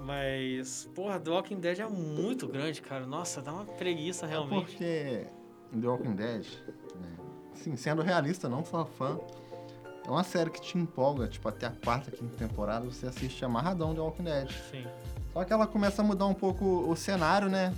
Mas, 0.00 0.88
porra, 0.94 1.18
The 1.18 1.30
Walking 1.30 1.60
Dead 1.60 1.78
é 1.78 1.88
muito 1.88 2.46
grande, 2.46 2.80
cara. 2.82 3.06
Nossa, 3.06 3.40
dá 3.40 3.52
uma 3.52 3.64
preguiça 3.64 4.26
realmente. 4.26 4.66
Porque 4.66 5.26
The 5.80 5.86
Walking 5.86 6.14
Dead, 6.14 6.46
né, 6.94 7.16
assim, 7.52 7.76
sendo 7.76 8.02
realista, 8.02 8.48
não 8.48 8.64
só 8.64 8.84
fã, 8.84 9.18
é 10.06 10.10
uma 10.10 10.24
série 10.24 10.50
que 10.50 10.60
te 10.60 10.76
empolga, 10.76 11.28
tipo, 11.28 11.48
até 11.48 11.66
a 11.66 11.70
quarta, 11.70 12.10
quinta 12.10 12.36
temporada, 12.36 12.84
você 12.84 13.06
assiste 13.06 13.44
amarradão 13.44 13.94
The 13.94 14.00
Walking 14.00 14.24
Dead. 14.24 14.50
Sim. 14.70 14.86
Só 15.32 15.44
que 15.44 15.52
ela 15.52 15.66
começa 15.66 16.02
a 16.02 16.04
mudar 16.04 16.26
um 16.26 16.34
pouco 16.34 16.64
o 16.64 16.94
cenário, 16.96 17.48
né? 17.48 17.74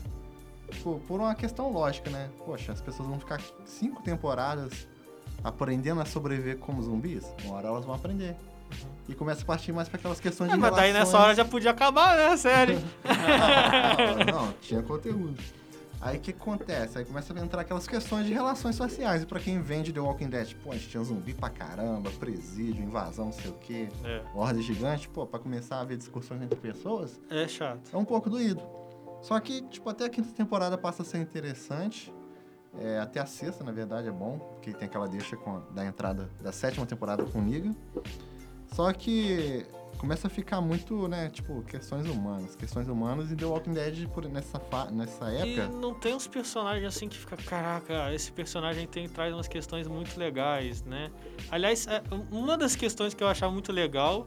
Tipo, 0.70 1.00
por 1.06 1.20
uma 1.20 1.34
questão 1.34 1.70
lógica, 1.70 2.10
né? 2.10 2.30
Poxa, 2.44 2.72
as 2.72 2.80
pessoas 2.80 3.08
vão 3.08 3.20
ficar 3.20 3.40
cinco 3.64 4.02
temporadas 4.02 4.88
aprendendo 5.42 6.00
a 6.00 6.04
sobreviver 6.04 6.58
como 6.58 6.82
zumbis. 6.82 7.24
Uma 7.44 7.56
hora 7.56 7.68
elas 7.68 7.84
vão 7.84 7.94
aprender. 7.94 8.34
E 9.08 9.14
começa 9.14 9.42
a 9.42 9.44
partir 9.44 9.70
mais 9.72 9.88
para 9.88 9.98
aquelas 9.98 10.18
questões 10.18 10.50
É, 10.50 10.54
de 10.54 10.58
mas 10.60 10.74
daí 10.74 10.92
nessa 10.92 11.04
relações. 11.10 11.22
hora 11.24 11.34
já 11.34 11.44
podia 11.44 11.70
acabar, 11.72 12.16
né, 12.16 12.26
a 12.28 12.36
série? 12.36 12.78
não, 14.32 14.52
tinha 14.60 14.82
conteúdo. 14.82 15.38
Aí 16.00 16.18
o 16.18 16.20
que 16.20 16.32
acontece? 16.32 16.98
Aí 16.98 17.04
começa 17.04 17.32
a 17.32 17.40
entrar 17.40 17.62
aquelas 17.62 17.86
questões 17.86 18.26
de 18.26 18.32
relações 18.32 18.76
sociais. 18.76 19.22
E 19.22 19.26
pra 19.26 19.40
quem 19.40 19.60
vende 19.60 19.90
The 19.92 20.00
Walking 20.00 20.28
Dead, 20.28 20.54
pô, 20.62 20.70
a 20.72 20.74
gente 20.74 20.88
tinha 20.88 21.02
zumbi 21.02 21.32
pra 21.32 21.48
caramba, 21.48 22.10
presídio, 22.18 22.82
invasão, 22.84 23.26
não 23.26 23.32
sei 23.32 23.50
o 23.50 23.54
quê, 23.54 23.88
é, 24.04 24.22
horda 24.34 24.60
gigante, 24.60 25.08
pô, 25.08 25.26
pra 25.26 25.38
começar 25.38 25.76
a 25.76 25.80
haver 25.80 25.96
discussões 25.96 26.42
entre 26.42 26.58
pessoas, 26.58 27.18
é 27.30 27.48
chato. 27.48 27.80
é 27.92 27.96
um 27.96 28.04
pouco 28.04 28.28
doído. 28.28 28.60
Só 29.22 29.38
que, 29.40 29.62
tipo, 29.62 29.88
até 29.88 30.04
a 30.04 30.10
quinta 30.10 30.30
temporada 30.34 30.76
passa 30.76 31.00
a 31.00 31.04
ser 31.04 31.18
interessante. 31.18 32.12
É, 32.78 32.98
até 32.98 33.20
a 33.20 33.26
sexta, 33.26 33.62
na 33.64 33.70
verdade, 33.72 34.08
é 34.08 34.10
bom, 34.12 34.38
porque 34.38 34.72
tem 34.74 34.86
aquela 34.86 35.06
deixa 35.08 35.36
com, 35.36 35.62
da 35.70 35.86
entrada 35.86 36.28
da 36.42 36.52
sétima 36.52 36.84
temporada 36.84 37.24
com 37.24 37.38
o 37.38 37.42
Negan. 37.42 37.74
Só 38.74 38.92
que 38.92 39.64
começa 39.98 40.26
a 40.26 40.30
ficar 40.30 40.60
muito, 40.60 41.06
né, 41.06 41.30
tipo, 41.30 41.62
questões 41.62 42.08
humanas. 42.08 42.56
Questões 42.56 42.88
humanas 42.88 43.30
e 43.30 43.36
The 43.36 43.44
Walking 43.44 43.72
Dead, 43.72 44.08
por, 44.08 44.28
nessa, 44.28 44.58
fa- 44.58 44.90
nessa 44.90 45.32
E 45.32 45.60
época... 45.60 45.68
não 45.78 45.94
tem 45.94 46.12
uns 46.12 46.26
personagens 46.26 46.84
assim 46.84 47.08
que 47.08 47.16
fica, 47.16 47.36
caraca, 47.36 48.12
esse 48.12 48.32
personagem 48.32 48.84
tem, 48.88 49.08
traz 49.08 49.32
umas 49.32 49.46
questões 49.46 49.86
muito 49.86 50.18
legais, 50.18 50.82
né? 50.82 51.12
Aliás, 51.50 51.86
é, 51.86 52.02
uma 52.32 52.58
das 52.58 52.74
questões 52.74 53.14
que 53.14 53.22
eu 53.22 53.28
achava 53.28 53.52
muito 53.52 53.70
legal 53.72 54.26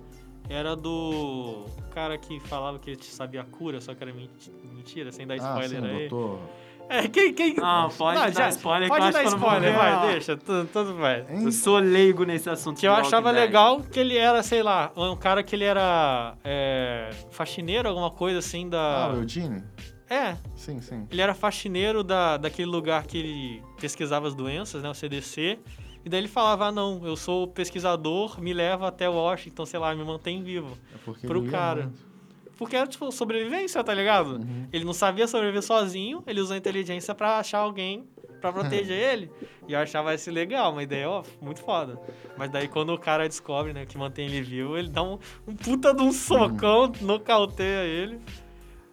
era 0.50 0.78
do 0.78 1.66
cara 1.92 2.18
que 2.18 2.40
falava 2.40 2.80
que 2.80 2.92
ele 2.92 3.04
sabia 3.04 3.42
a 3.42 3.44
cura, 3.44 3.82
só 3.82 3.94
que 3.94 4.02
era 4.02 4.14
menti- 4.14 4.50
mentira, 4.64 5.12
sem 5.12 5.28
dar 5.28 5.34
Ah, 5.34 5.60
spoiler 5.60 5.82
sim, 5.82 5.88
aí. 5.88 6.08
doutor... 6.10 6.40
É, 6.90 7.08
quem. 7.08 7.34
quem... 7.34 7.54
Não, 7.56 7.90
pode 7.90 8.18
dar 8.20 8.32
já- 8.34 8.50
spoiler 8.50 8.84
que 8.90 8.96
Pode 8.98 9.02
eu 9.02 9.08
acho 9.08 9.14
dar 9.14 9.20
que 9.22 9.28
eu 9.28 9.32
não 9.32 9.38
vou 9.40 9.50
spoiler, 9.50 9.76
vai, 9.78 10.08
deixa, 10.12 10.38
tudo, 10.38 10.70
tudo 10.72 10.96
vai. 10.96 11.26
Hein? 11.30 11.44
Eu 11.44 11.52
sou 11.52 11.78
leigo 11.80 12.24
nesse 12.24 12.50
assunto. 12.50 12.80
Que 12.80 12.88
eu 12.88 12.94
achava 12.94 13.32
Dead. 13.34 13.44
legal 13.46 13.82
que 13.82 14.00
ele 14.00 14.18
era, 14.18 14.42
sei 14.44 14.64
lá, 14.64 14.92
um 14.96 15.16
cara 15.16 15.44
que 15.44 15.56
ele 15.56 15.66
era 15.66 16.36
é, 16.44 17.10
faxineiro, 17.32 17.90
alguma 17.90 18.12
coisa 18.12 18.40
assim 18.40 18.68
Ah, 18.68 18.70
da. 18.70 19.14
o 19.14 19.18
Eugene? 19.22 19.64
É, 20.10 20.38
Sim, 20.56 20.80
sim. 20.80 21.06
ele 21.12 21.22
era 21.22 21.34
faxineiro 21.34 22.02
da, 22.02 22.38
daquele 22.38 22.70
lugar 22.70 23.04
que 23.06 23.18
ele 23.18 23.64
pesquisava 23.80 24.26
as 24.28 24.34
doenças, 24.34 24.82
né, 24.82 24.90
o 24.90 24.94
CDC. 24.94 25.60
E 26.06 26.10
daí 26.10 26.22
ele 26.22 26.30
falava, 26.30 26.68
ah, 26.68 26.72
não, 26.72 27.02
eu 27.06 27.18
sou 27.18 27.46
pesquisador, 27.50 28.40
me 28.40 28.54
leva 28.54 28.88
até 28.88 29.10
Washington, 29.10 29.66
sei 29.66 29.78
lá, 29.78 29.94
me 29.94 30.06
mantém 30.06 30.42
vivo. 30.42 30.78
É 30.96 30.98
porque 31.04 31.28
Pro 31.28 31.40
ele 31.40 31.48
ia 31.48 31.52
cara. 31.52 31.82
muito. 31.84 32.07
Porque 32.58 32.76
era, 32.76 32.88
tipo, 32.88 33.12
sobrevivência, 33.12 33.84
tá 33.84 33.94
ligado? 33.94 34.38
Uhum. 34.38 34.68
Ele 34.74 34.84
não 34.84 34.94
sabia 34.94 35.28
sobreviver 35.28 35.62
sozinho, 35.62 36.24
ele 36.26 36.42
usou 36.42 36.56
a 36.56 36.58
inteligência 36.58 37.14
pra 37.14 37.38
achar 37.38 37.60
alguém 37.60 38.08
pra 38.42 38.52
proteger 38.52 38.98
ele. 39.14 39.32
E 39.68 39.74
eu 39.74 39.80
achava 39.80 40.14
isso 40.16 40.32
legal, 40.32 40.72
uma 40.72 40.82
ideia, 40.84 41.10
ó, 41.10 41.24
muito 41.42 41.62
foda. 41.62 42.00
Mas 42.38 42.50
daí 42.50 42.68
quando 42.68 42.94
o 42.94 42.98
cara 42.98 43.28
descobre, 43.28 43.74
né, 43.74 43.86
que 43.86 43.98
mantém 43.98 44.26
ele 44.28 44.42
vivo, 44.42 44.78
ele 44.78 44.90
dá 44.90 45.04
um, 45.04 45.20
um 45.48 45.56
puta 45.56 45.94
de 45.94 46.02
um 46.02 46.12
socão, 46.12 46.92
nocauteia 47.02 47.84
ele. 47.84 48.20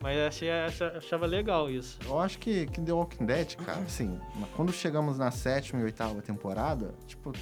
Mas 0.02 0.18
eu 0.18 0.26
achei, 0.26 0.50
acha- 0.50 0.92
achava 0.98 1.24
legal 1.24 1.70
isso. 1.70 1.98
Eu 2.04 2.18
acho 2.18 2.38
que, 2.38 2.66
que 2.66 2.78
The 2.80 2.92
Walking 2.92 3.24
Dead, 3.24 3.54
cara, 3.56 3.80
assim, 3.80 4.20
quando 4.54 4.70
chegamos 4.72 5.16
na 5.16 5.30
sétima 5.30 5.80
e 5.80 5.84
oitava 5.84 6.20
temporada, 6.20 6.94
tipo, 7.06 7.32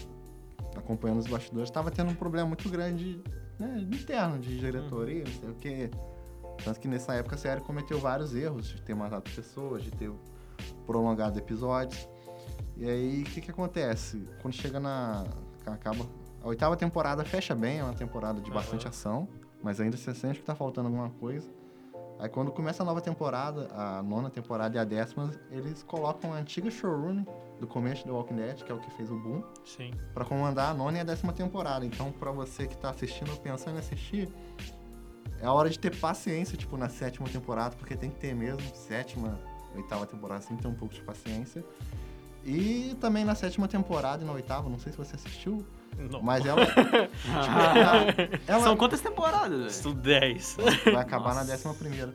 acompanhando 0.77 1.19
os 1.19 1.27
bastidores, 1.27 1.71
tava 1.71 1.91
tendo 1.91 2.11
um 2.11 2.15
problema 2.15 2.47
muito 2.47 2.69
grande, 2.69 3.21
né, 3.59 3.79
interno 3.91 4.39
de 4.39 4.59
diretoria, 4.59 5.25
não 5.25 5.33
sei 5.33 5.49
o 5.51 5.55
quê. 5.55 5.91
Tanto 6.65 6.79
que 6.81 6.89
nessa 6.89 7.15
época 7.15 7.35
a 7.35 7.39
série 7.39 7.61
cometeu 7.61 7.99
vários 7.99 8.35
erros 8.35 8.69
de 8.69 8.83
ter 8.83 8.95
matado 8.95 9.31
pessoas, 9.31 9.83
de 9.83 9.91
ter 9.91 10.13
prolongado 10.87 11.39
episódios. 11.39 12.09
E 12.77 12.89
aí, 12.89 13.23
o 13.23 13.25
que 13.25 13.41
que 13.41 13.51
acontece? 13.51 14.27
Quando 14.41 14.55
chega 14.55 14.81
na... 14.81 15.25
acaba... 15.67 16.07
A 16.43 16.49
oitava 16.49 16.77
temporada 16.77 17.25
fecha 17.25 17.55
bem, 17.55 17.79
é 17.79 17.85
uma 17.85 17.95
temporada 17.95 18.41
de 18.41 18.51
bastante 18.51 18.89
ação, 18.89 19.29
mas 19.63 19.81
ainda 19.81 19.97
você 19.97 20.13
sente 20.13 20.41
que 20.41 20.45
tá 20.45 20.57
faltando 20.57 20.89
alguma 20.89 21.09
coisa. 21.11 21.49
Aí 22.19 22.29
quando 22.29 22.51
começa 22.51 22.83
a 22.83 22.87
nova 22.87 23.01
temporada, 23.01 23.69
a 23.73 24.03
nona 24.03 24.29
temporada 24.29 24.77
e 24.77 24.79
a 24.81 24.85
décima, 24.85 25.31
eles 25.51 25.83
colocam 25.85 26.33
a 26.33 26.37
antiga 26.37 26.71
showrunner 26.71 27.25
do 27.61 27.67
começo 27.67 28.07
do 28.07 28.15
Walking 28.15 28.37
Dead, 28.37 28.63
que 28.63 28.73
é 28.73 28.75
o 28.75 28.81
que 28.81 28.91
fez 28.93 29.11
o 29.11 29.17
boom, 29.17 29.43
pra 30.13 30.25
comandar 30.25 30.71
a 30.73 30.75
nona 30.75 30.99
e 30.99 31.01
a 31.01 31.05
décima 31.05 31.33
temporada. 31.33 31.87
Então, 31.87 32.11
pra 32.11 32.33
você 32.33 32.67
que 32.67 32.77
tá 32.77 32.91
assistindo 32.91 33.31
ou 33.31 33.37
pensando 33.37 33.77
em 33.77 33.79
assistir, 33.79 34.29
é 35.43 35.47
a 35.47 35.53
hora 35.53 35.69
de 35.69 35.79
ter 35.79 35.95
paciência, 35.99 36.57
tipo, 36.57 36.77
na 36.77 36.89
sétima 36.89 37.29
temporada, 37.29 37.75
porque 37.77 37.97
tem 37.97 38.09
que 38.11 38.17
ter 38.17 38.35
mesmo, 38.35 38.63
sétima, 38.75 39.39
oitava 39.75 40.07
temporada, 40.07 40.39
assim, 40.45 40.57
ter 40.57 40.69
um 40.69 40.75
pouco 40.75 40.95
de 40.95 41.03
paciência. 41.03 41.65
E 42.45 42.97
também 43.01 43.25
na 43.25 43.35
sétima 43.35 43.69
temporada 43.69 44.23
e 44.23 44.27
na 44.27 44.33
oitava, 44.33 44.69
não 44.69 44.79
sei 44.79 44.93
se 44.93 44.99
você 44.99 45.15
assistiu, 45.17 45.65
Não. 45.97 46.23
mas 46.23 46.45
ela. 46.47 46.65
tipo, 46.67 46.79
ela, 47.79 48.07
ela- 48.47 48.63
São 48.65 48.77
quantas 48.77 49.01
temporadas? 49.01 49.77
Isso 49.79 49.93
10. 49.93 50.57
Vai 50.85 50.95
acabar 51.03 51.31
na 51.35 51.41
Nossa. 51.41 51.47
décima 51.53 51.75
primeira. 51.75 52.15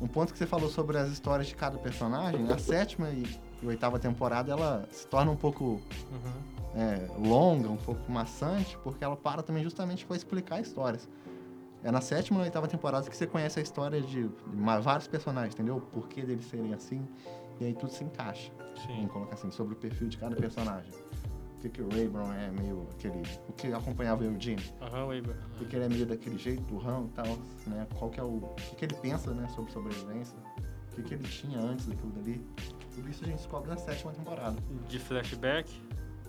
Um 0.00 0.06
ponto 0.08 0.32
que 0.32 0.38
você 0.38 0.46
falou 0.46 0.68
sobre 0.68 0.98
as 0.98 1.08
histórias 1.10 1.46
de 1.48 1.54
cada 1.54 1.78
personagem, 1.78 2.44
a 2.52 2.58
sétima 2.58 3.08
e, 3.10 3.24
e 3.62 3.66
oitava 3.66 3.98
temporada, 3.98 4.50
ela 4.52 4.88
se 4.90 5.06
torna 5.06 5.30
um 5.30 5.36
pouco 5.36 5.64
Uhum. 6.10 6.80
é, 6.80 7.08
longa, 7.18 7.68
um 7.68 7.76
pouco 7.76 8.10
maçante, 8.10 8.76
porque 8.84 9.02
ela 9.04 9.16
para 9.16 9.42
também 9.42 9.62
justamente 9.64 10.04
para 10.04 10.16
explicar 10.16 10.60
histórias. 10.60 11.08
É 11.84 11.90
na 11.90 12.00
sétima 12.00 12.38
na 12.38 12.44
oitava 12.44 12.66
temporada 12.66 13.08
que 13.08 13.14
você 13.14 13.26
conhece 13.26 13.60
a 13.60 13.62
história 13.62 14.00
de, 14.00 14.30
vários 14.80 15.06
personagens, 15.06 15.52
entendeu? 15.52 15.76
O 15.76 15.80
porquê 15.82 16.22
deles 16.22 16.46
serem 16.46 16.72
assim, 16.72 17.06
e 17.60 17.66
aí 17.66 17.74
tudo 17.74 17.92
se 17.92 18.02
encaixa. 18.02 18.50
Sim. 18.86 18.96
Vamos 18.96 19.12
colocar 19.12 19.34
assim, 19.34 19.50
sobre 19.50 19.74
o 19.74 19.76
perfil 19.76 20.08
de 20.08 20.16
cada 20.16 20.34
personagem. 20.34 20.90
O 21.58 21.60
que, 21.60 21.68
que 21.68 21.82
o 21.82 21.88
Raybron 21.90 22.32
é 22.32 22.50
meio 22.50 22.88
aquele... 22.92 23.22
O 23.48 23.52
que 23.52 23.70
acompanhava 23.72 24.22
o 24.22 24.26
Eugene. 24.26 24.62
Aham, 24.80 25.06
Weber. 25.08 25.36
Por 25.58 25.66
que 25.68 25.76
ele 25.76 25.84
é 25.84 25.88
meio 25.90 26.06
daquele 26.06 26.38
jeito, 26.38 26.62
durrão 26.62 27.06
e 27.06 27.08
tal, 27.10 27.26
né? 27.66 27.86
Qual 27.98 28.10
que 28.10 28.18
é 28.18 28.22
o... 28.22 28.36
O 28.36 28.54
que, 28.54 28.76
que 28.76 28.84
ele 28.86 28.94
pensa, 28.94 29.32
né, 29.34 29.46
sobre 29.48 29.70
sobrevivência. 29.70 30.36
O 30.90 30.96
que, 30.96 31.02
que 31.02 31.14
ele 31.14 31.24
tinha 31.24 31.58
antes 31.58 31.86
daquilo 31.86 32.12
dali. 32.12 32.46
Tudo 32.94 33.10
isso 33.10 33.24
a 33.24 33.26
gente 33.26 33.36
descobre 33.36 33.68
na 33.68 33.76
sétima 33.76 34.12
temporada. 34.12 34.56
De 34.88 34.98
flashback. 34.98 35.70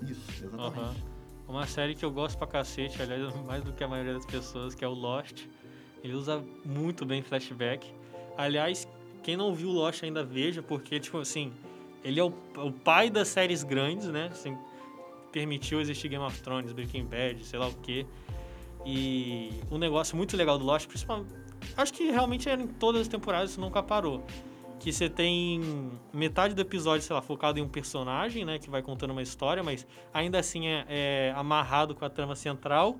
Isso, 0.01 0.43
exatamente. 0.43 0.79
Aham. 0.79 1.14
Uma 1.47 1.67
série 1.67 1.93
que 1.93 2.03
eu 2.03 2.11
gosto 2.11 2.37
pra 2.37 2.47
cacete, 2.47 3.01
aliás, 3.01 3.35
mais 3.45 3.63
do 3.63 3.71
que 3.73 3.83
a 3.83 3.87
maioria 3.87 4.13
das 4.13 4.25
pessoas, 4.25 4.73
que 4.73 4.83
é 4.83 4.87
o 4.87 4.93
Lost. 4.93 5.45
Ele 6.03 6.13
usa 6.13 6.43
muito 6.63 7.05
bem 7.05 7.21
flashback. 7.21 7.91
Aliás, 8.37 8.87
quem 9.23 9.35
não 9.35 9.53
viu 9.53 9.69
Lost 9.69 10.03
ainda 10.03 10.23
veja, 10.23 10.61
porque, 10.61 10.99
tipo 10.99 11.17
assim, 11.17 11.51
ele 12.03 12.19
é 12.19 12.23
o, 12.23 12.33
o 12.57 12.71
pai 12.71 13.09
das 13.09 13.27
séries 13.27 13.63
grandes, 13.63 14.07
né? 14.07 14.29
Assim, 14.31 14.57
permitiu 15.31 15.81
existir 15.81 16.07
Game 16.07 16.23
of 16.23 16.39
Thrones, 16.41 16.71
Breaking 16.71 17.05
Bad, 17.05 17.43
sei 17.43 17.59
lá 17.59 17.67
o 17.67 17.73
quê. 17.73 18.05
E 18.85 19.49
um 19.71 19.77
negócio 19.77 20.15
muito 20.15 20.37
legal 20.37 20.57
do 20.57 20.65
Lost, 20.65 20.87
principalmente. 20.87 21.33
Acho 21.75 21.91
que 21.93 22.11
realmente 22.11 22.47
era 22.47 22.61
em 22.61 22.67
todas 22.67 23.01
as 23.01 23.07
temporadas, 23.07 23.51
isso 23.51 23.59
nunca 23.59 23.81
parou. 23.81 24.23
Que 24.79 24.91
você 24.91 25.09
tem 25.09 25.91
metade 26.13 26.53
do 26.53 26.61
episódio, 26.61 27.01
sei 27.01 27.15
lá, 27.15 27.21
focado 27.21 27.59
em 27.59 27.61
um 27.61 27.69
personagem, 27.69 28.45
né? 28.45 28.59
Que 28.59 28.69
vai 28.69 28.81
contando 28.81 29.11
uma 29.11 29.21
história, 29.21 29.63
mas 29.63 29.87
ainda 30.13 30.39
assim 30.39 30.67
é, 30.67 30.85
é 30.87 31.33
amarrado 31.35 31.95
com 31.95 32.05
a 32.05 32.09
trama 32.09 32.35
central. 32.35 32.97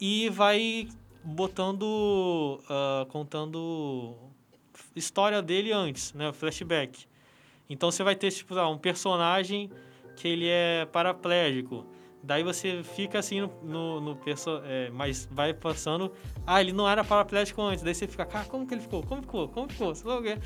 E 0.00 0.28
vai 0.30 0.88
botando. 1.22 2.60
ah, 2.68 3.06
contando 3.08 4.16
história 4.94 5.40
dele 5.42 5.72
antes, 5.72 6.12
né? 6.12 6.32
Flashback. 6.32 7.06
Então 7.68 7.90
você 7.90 8.02
vai 8.02 8.14
ter, 8.14 8.30
tipo, 8.30 8.54
um 8.54 8.78
personagem 8.78 9.70
que 10.16 10.28
ele 10.28 10.48
é 10.48 10.86
paraplégico. 10.86 11.86
Daí 12.22 12.42
você 12.42 12.82
fica 12.82 13.18
assim 13.18 13.42
no, 13.42 13.50
no, 13.62 14.00
no 14.00 14.16
perso 14.16 14.62
é, 14.64 14.90
mas 14.90 15.28
vai 15.30 15.52
passando. 15.52 16.10
Ah, 16.46 16.60
ele 16.60 16.72
não 16.72 16.88
era 16.88 17.04
paraplégico 17.04 17.60
antes. 17.60 17.82
Daí 17.84 17.94
você 17.94 18.06
fica, 18.06 18.24
cara, 18.24 18.46
como 18.46 18.66
que 18.66 18.74
ele 18.74 18.80
ficou? 18.80 19.02
Como 19.02 19.22
ficou? 19.22 19.48
Como 19.48 19.68
ficou? 19.68 19.94
Sei 19.94 20.08
lá 20.08 20.18
o 20.18 20.22
quê. 20.22 20.38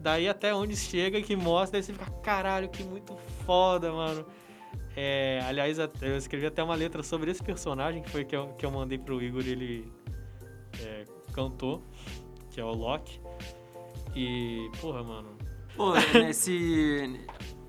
Daí 0.00 0.28
até 0.28 0.54
onde 0.54 0.76
chega 0.76 1.20
que 1.20 1.34
mostra, 1.34 1.72
daí 1.72 1.82
você 1.82 1.92
fica, 1.92 2.10
caralho, 2.22 2.68
que 2.68 2.82
muito 2.84 3.16
foda, 3.44 3.92
mano. 3.92 4.24
É, 4.96 5.40
aliás, 5.46 5.78
eu 5.78 6.16
escrevi 6.16 6.46
até 6.46 6.62
uma 6.62 6.74
letra 6.74 7.02
sobre 7.02 7.30
esse 7.30 7.42
personagem, 7.42 8.02
que 8.02 8.10
foi 8.10 8.24
que 8.24 8.34
eu, 8.34 8.48
que 8.54 8.64
eu 8.66 8.70
mandei 8.70 8.98
pro 8.98 9.22
Igor, 9.22 9.42
ele 9.46 9.92
é, 10.80 11.04
cantou, 11.32 11.82
que 12.50 12.60
é 12.60 12.64
o 12.64 12.72
Loki. 12.72 13.20
E, 14.14 14.70
porra, 14.80 15.02
mano. 15.02 15.36
Pô, 15.76 15.92
nesse. 16.14 17.20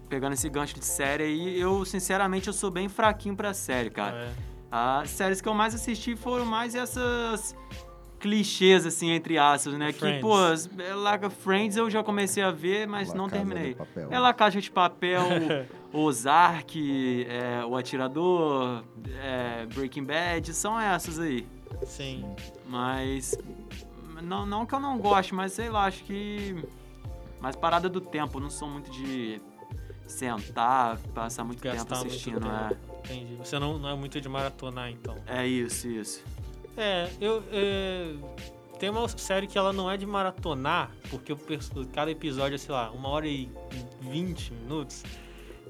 Pegando 0.08 0.34
esse 0.34 0.50
gancho 0.50 0.74
de 0.74 0.86
série 0.86 1.24
aí, 1.24 1.60
eu, 1.60 1.86
sinceramente, 1.86 2.48
eu 2.48 2.54
sou 2.54 2.72
bem 2.72 2.90
fraquinho 2.90 3.36
pra 3.36 3.54
série, 3.54 3.92
cara. 3.92 4.26
é, 4.26 4.32
As 4.72 5.12
séries 5.12 5.40
que 5.40 5.48
eu 5.48 5.54
mais 5.54 5.76
assisti 5.76 6.16
foram 6.16 6.46
mais 6.46 6.74
essas 6.74 7.56
clichês, 8.20 8.86
assim, 8.86 9.10
entre 9.12 9.38
aspas, 9.38 9.74
né? 9.76 9.92
Friends. 9.94 10.16
Que, 10.18 10.22
pô, 10.22 10.36
as- 10.38 10.70
Laga 10.96 11.30
Friends 11.30 11.78
eu 11.78 11.90
já 11.90 12.04
comecei 12.04 12.44
a 12.44 12.52
ver, 12.52 12.88
mas 12.88 13.10
La 13.10 13.16
não 13.16 13.28
Casa 13.30 13.44
de 13.44 13.50
terminei. 13.50 13.76
Papel. 13.76 14.08
É 14.12 14.20
La 14.20 14.34
Caixa 14.34 14.62
de 14.62 14.70
Papel, 14.70 15.22
Ozark, 15.94 17.26
é, 17.28 17.64
O 17.66 17.76
Atirador, 17.76 18.84
é, 19.22 19.66
Breaking 19.68 20.04
Bad, 20.04 20.54
são 20.54 20.80
essas 20.80 21.18
aí. 21.20 21.48
sim. 21.86 22.26
Mas. 22.68 23.38
Não, 24.22 24.46
não 24.46 24.66
que 24.66 24.76
eu 24.76 24.80
não 24.80 24.98
goste, 24.98 25.34
mas 25.34 25.54
sei 25.54 25.70
lá, 25.70 25.86
acho 25.86 26.04
que. 26.04 26.64
Mais 27.40 27.56
parada 27.56 27.88
do 27.88 28.02
tempo, 28.02 28.38
eu 28.38 28.42
não 28.42 28.50
sou 28.50 28.68
muito 28.68 28.92
de 28.92 29.42
sentar, 30.06 30.98
passar 31.14 31.44
muito 31.44 31.62
tempo 31.62 31.76
Gastar 31.76 31.96
assistindo, 32.06 32.42
muito 32.42 32.48
é. 32.54 32.68
tempo. 32.70 33.00
Entendi. 33.06 33.36
Você 33.38 33.58
não, 33.58 33.78
não 33.80 33.90
é 33.90 33.96
muito 33.96 34.20
de 34.20 34.28
maratonar, 34.28 34.90
então. 34.92 35.16
É 35.26 35.48
isso, 35.48 35.88
isso. 35.88 36.24
É, 36.80 37.10
eu. 37.20 37.44
é, 37.52 38.14
tem 38.80 38.90
uma 38.90 39.06
série 39.10 39.46
que 39.46 39.58
ela 39.58 39.74
não 39.74 39.92
é 39.92 39.98
de 39.98 40.06
maratonar, 40.06 40.92
porque 41.10 41.36
cada 41.94 42.10
episódio 42.10 42.56
é, 42.56 42.58
sei 42.58 42.74
lá, 42.74 42.90
uma 42.92 43.10
hora 43.10 43.28
e 43.28 43.52
vinte 44.00 44.54
minutos, 44.54 45.04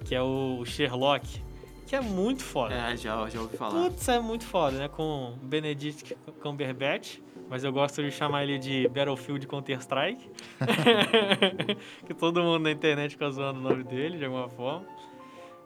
que 0.05 0.13
é 0.13 0.21
o 0.21 0.63
Sherlock, 0.63 1.43
que 1.87 1.95
é 1.95 2.01
muito 2.01 2.43
foda. 2.43 2.75
É, 2.75 2.95
já, 2.95 3.27
já 3.27 3.41
ouvi 3.41 3.57
falar. 3.57 3.89
Putz, 3.89 4.07
é 4.07 4.19
muito 4.19 4.45
foda, 4.45 4.77
né? 4.77 4.87
Com 4.87 5.35
Benedict 5.41 6.15
Cumberbatch, 6.39 7.17
mas 7.49 7.63
eu 7.63 7.73
gosto 7.73 8.03
de 8.03 8.11
chamar 8.11 8.43
ele 8.43 8.59
de 8.59 8.87
Battlefield 8.89 9.47
Counter-Strike. 9.47 10.29
que 12.05 12.13
todo 12.13 12.43
mundo 12.43 12.59
na 12.59 12.71
internet 12.71 13.13
fica 13.13 13.31
zoando 13.31 13.59
o 13.59 13.63
nome 13.63 13.83
dele, 13.83 14.19
de 14.19 14.25
alguma 14.25 14.47
forma. 14.47 14.85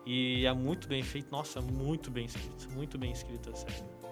E 0.06 0.46
é 0.46 0.54
muito 0.54 0.88
bem 0.88 1.04
feito. 1.04 1.30
Nossa, 1.30 1.60
muito 1.60 2.10
bem 2.10 2.24
escrito. 2.24 2.70
Muito 2.72 2.98
bem 2.98 3.12
escrito 3.12 3.50
a 3.50 3.56
série. 3.56 4.03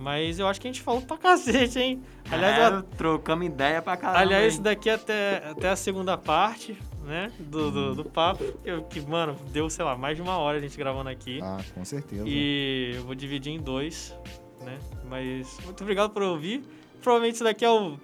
Mas 0.00 0.38
eu 0.38 0.48
acho 0.48 0.58
que 0.58 0.66
a 0.66 0.72
gente 0.72 0.80
falou 0.80 1.02
pra 1.02 1.18
cacete, 1.18 1.78
hein? 1.78 2.02
Aliás, 2.30 2.72
é, 2.72 2.76
eu- 2.78 2.82
trocamos 2.82 3.44
ideia 3.44 3.82
pra 3.82 3.98
caramba. 3.98 4.20
aliás 4.20 4.44
hein? 4.44 4.48
isso 4.48 4.62
daqui 4.62 4.88
é 4.88 4.94
até, 4.94 5.42
até 5.50 5.68
a 5.68 5.76
segunda 5.76 6.16
parte, 6.16 6.74
né? 7.04 7.30
Do, 7.38 7.70
do, 7.70 7.94
do 7.96 8.04
papo. 8.06 8.42
Que, 8.64 8.80
que, 8.88 9.00
mano, 9.06 9.36
deu, 9.52 9.68
sei 9.68 9.84
lá, 9.84 9.94
mais 9.98 10.16
de 10.16 10.22
uma 10.22 10.38
hora 10.38 10.56
a 10.56 10.60
gente 10.60 10.74
gravando 10.78 11.10
aqui. 11.10 11.38
Ah, 11.42 11.58
com 11.74 11.84
certeza. 11.84 12.24
E 12.26 12.92
eu 12.96 13.04
vou 13.04 13.14
dividir 13.14 13.52
em 13.52 13.60
dois, 13.60 14.16
né? 14.62 14.78
Mas 15.04 15.58
muito 15.66 15.82
obrigado 15.82 16.08
por 16.08 16.22
ouvir. 16.22 16.64
Provavelmente 17.02 17.34
isso 17.34 17.44
daqui 17.44 17.62
é 17.62 17.70
o 17.70 17.98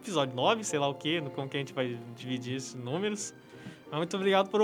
episódio 0.00 0.36
9, 0.36 0.62
sei 0.62 0.78
lá 0.78 0.86
o 0.86 0.94
quê, 0.94 1.20
no 1.20 1.30
como 1.30 1.48
que 1.48 1.56
a 1.56 1.60
gente 1.60 1.72
vai 1.72 1.98
dividir 2.14 2.54
esses 2.54 2.76
números. 2.76 3.34
Mas 3.90 3.98
muito 3.98 4.16
obrigado 4.16 4.48
por 4.50 4.60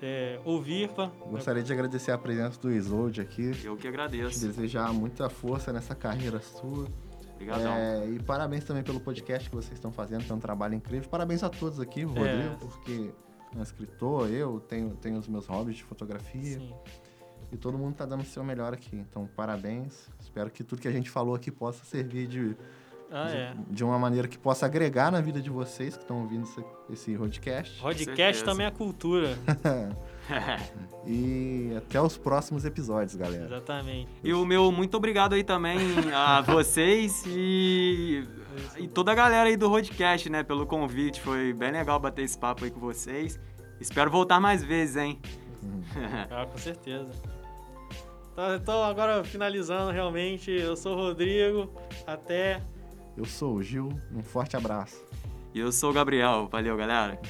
é, 0.00 0.40
ouvir. 0.44 0.90
Gostaria 1.28 1.62
de 1.62 1.72
agradecer 1.72 2.12
a 2.12 2.18
presença 2.18 2.58
do 2.60 2.70
Isolde 2.72 3.20
aqui. 3.20 3.50
Eu 3.64 3.74
que 3.76 3.82
Te 3.82 3.88
agradeço. 3.88 4.46
desejar 4.46 4.92
muita 4.92 5.28
força 5.28 5.72
nessa 5.72 5.94
carreira 5.94 6.40
sua. 6.40 6.86
Obrigadão. 7.34 7.72
É, 7.72 8.06
e 8.08 8.22
parabéns 8.22 8.64
também 8.64 8.82
pelo 8.84 9.00
podcast 9.00 9.50
que 9.50 9.56
vocês 9.56 9.72
estão 9.74 9.90
fazendo, 9.90 10.24
que 10.24 10.30
é 10.30 10.34
um 10.34 10.38
trabalho 10.40 10.74
incrível. 10.74 11.08
Parabéns 11.10 11.42
a 11.42 11.50
todos 11.50 11.80
aqui, 11.80 12.04
o 12.04 12.10
É. 12.16 12.32
Rodrigo, 12.32 12.56
porque 12.58 13.10
é 13.54 13.58
um 13.58 13.62
escritor, 13.62 14.30
eu 14.30 14.60
tenho, 14.60 14.90
tenho 14.96 15.18
os 15.18 15.26
meus 15.28 15.46
hobbies 15.46 15.76
de 15.78 15.84
fotografia. 15.84 16.58
Sim. 16.60 16.72
E 17.52 17.56
todo 17.56 17.76
mundo 17.76 17.94
tá 17.96 18.06
dando 18.06 18.22
o 18.22 18.24
seu 18.24 18.42
melhor 18.44 18.72
aqui. 18.72 18.96
Então, 18.96 19.28
parabéns. 19.36 20.08
Espero 20.20 20.48
que 20.50 20.62
tudo 20.62 20.80
que 20.80 20.88
a 20.88 20.92
gente 20.92 21.10
falou 21.10 21.34
aqui 21.34 21.50
possa 21.50 21.84
servir 21.84 22.26
de, 22.28 22.56
Ah, 23.16 23.26
de, 23.28 23.36
é. 23.36 23.54
de 23.70 23.84
uma 23.84 23.96
maneira 23.96 24.26
que 24.26 24.36
possa 24.36 24.66
agregar 24.66 25.12
na 25.12 25.20
vida 25.20 25.40
de 25.40 25.48
vocês 25.48 25.96
que 25.96 26.02
estão 26.02 26.22
ouvindo 26.22 26.42
esse, 26.42 26.64
esse 26.90 27.16
podcast. 27.16 27.80
Podcast 27.80 28.44
também 28.44 28.66
é 28.66 28.70
cultura. 28.72 29.38
E 31.06 31.70
até 31.76 32.00
os 32.00 32.16
próximos 32.16 32.64
episódios, 32.64 33.14
galera. 33.14 33.44
Exatamente. 33.44 34.08
E 34.22 34.32
o 34.32 34.46
meu 34.46 34.72
muito 34.72 34.96
obrigado 34.96 35.34
aí 35.34 35.44
também 35.44 35.78
a 36.14 36.40
vocês 36.40 37.22
e, 37.26 38.26
e 38.78 38.88
toda 38.88 39.12
a 39.12 39.14
galera 39.14 39.50
aí 39.50 39.54
do 39.54 39.68
Roadcast, 39.68 40.30
né, 40.30 40.42
pelo 40.42 40.66
convite. 40.66 41.20
Foi 41.20 41.52
bem 41.52 41.72
legal 41.72 42.00
bater 42.00 42.24
esse 42.24 42.38
papo 42.38 42.64
aí 42.64 42.70
com 42.70 42.80
vocês. 42.80 43.38
Espero 43.78 44.10
voltar 44.10 44.40
mais 44.40 44.64
vezes, 44.64 44.96
hein? 44.96 45.20
Ah, 46.30 46.46
com 46.46 46.56
certeza. 46.56 47.10
Tá, 48.34 48.56
então, 48.56 48.82
agora 48.82 49.22
finalizando 49.24 49.92
realmente, 49.92 50.50
eu 50.50 50.74
sou 50.74 50.94
o 50.94 50.96
Rodrigo. 50.96 51.70
Até 52.06 52.62
eu 53.16 53.24
sou 53.24 53.54
o 53.54 53.62
Gil, 53.62 53.88
um 54.12 54.22
forte 54.22 54.56
abraço. 54.56 55.04
E 55.54 55.60
eu 55.60 55.70
sou 55.70 55.90
o 55.90 55.92
Gabriel. 55.92 56.48
Valeu, 56.50 56.76
galera. 56.76 57.20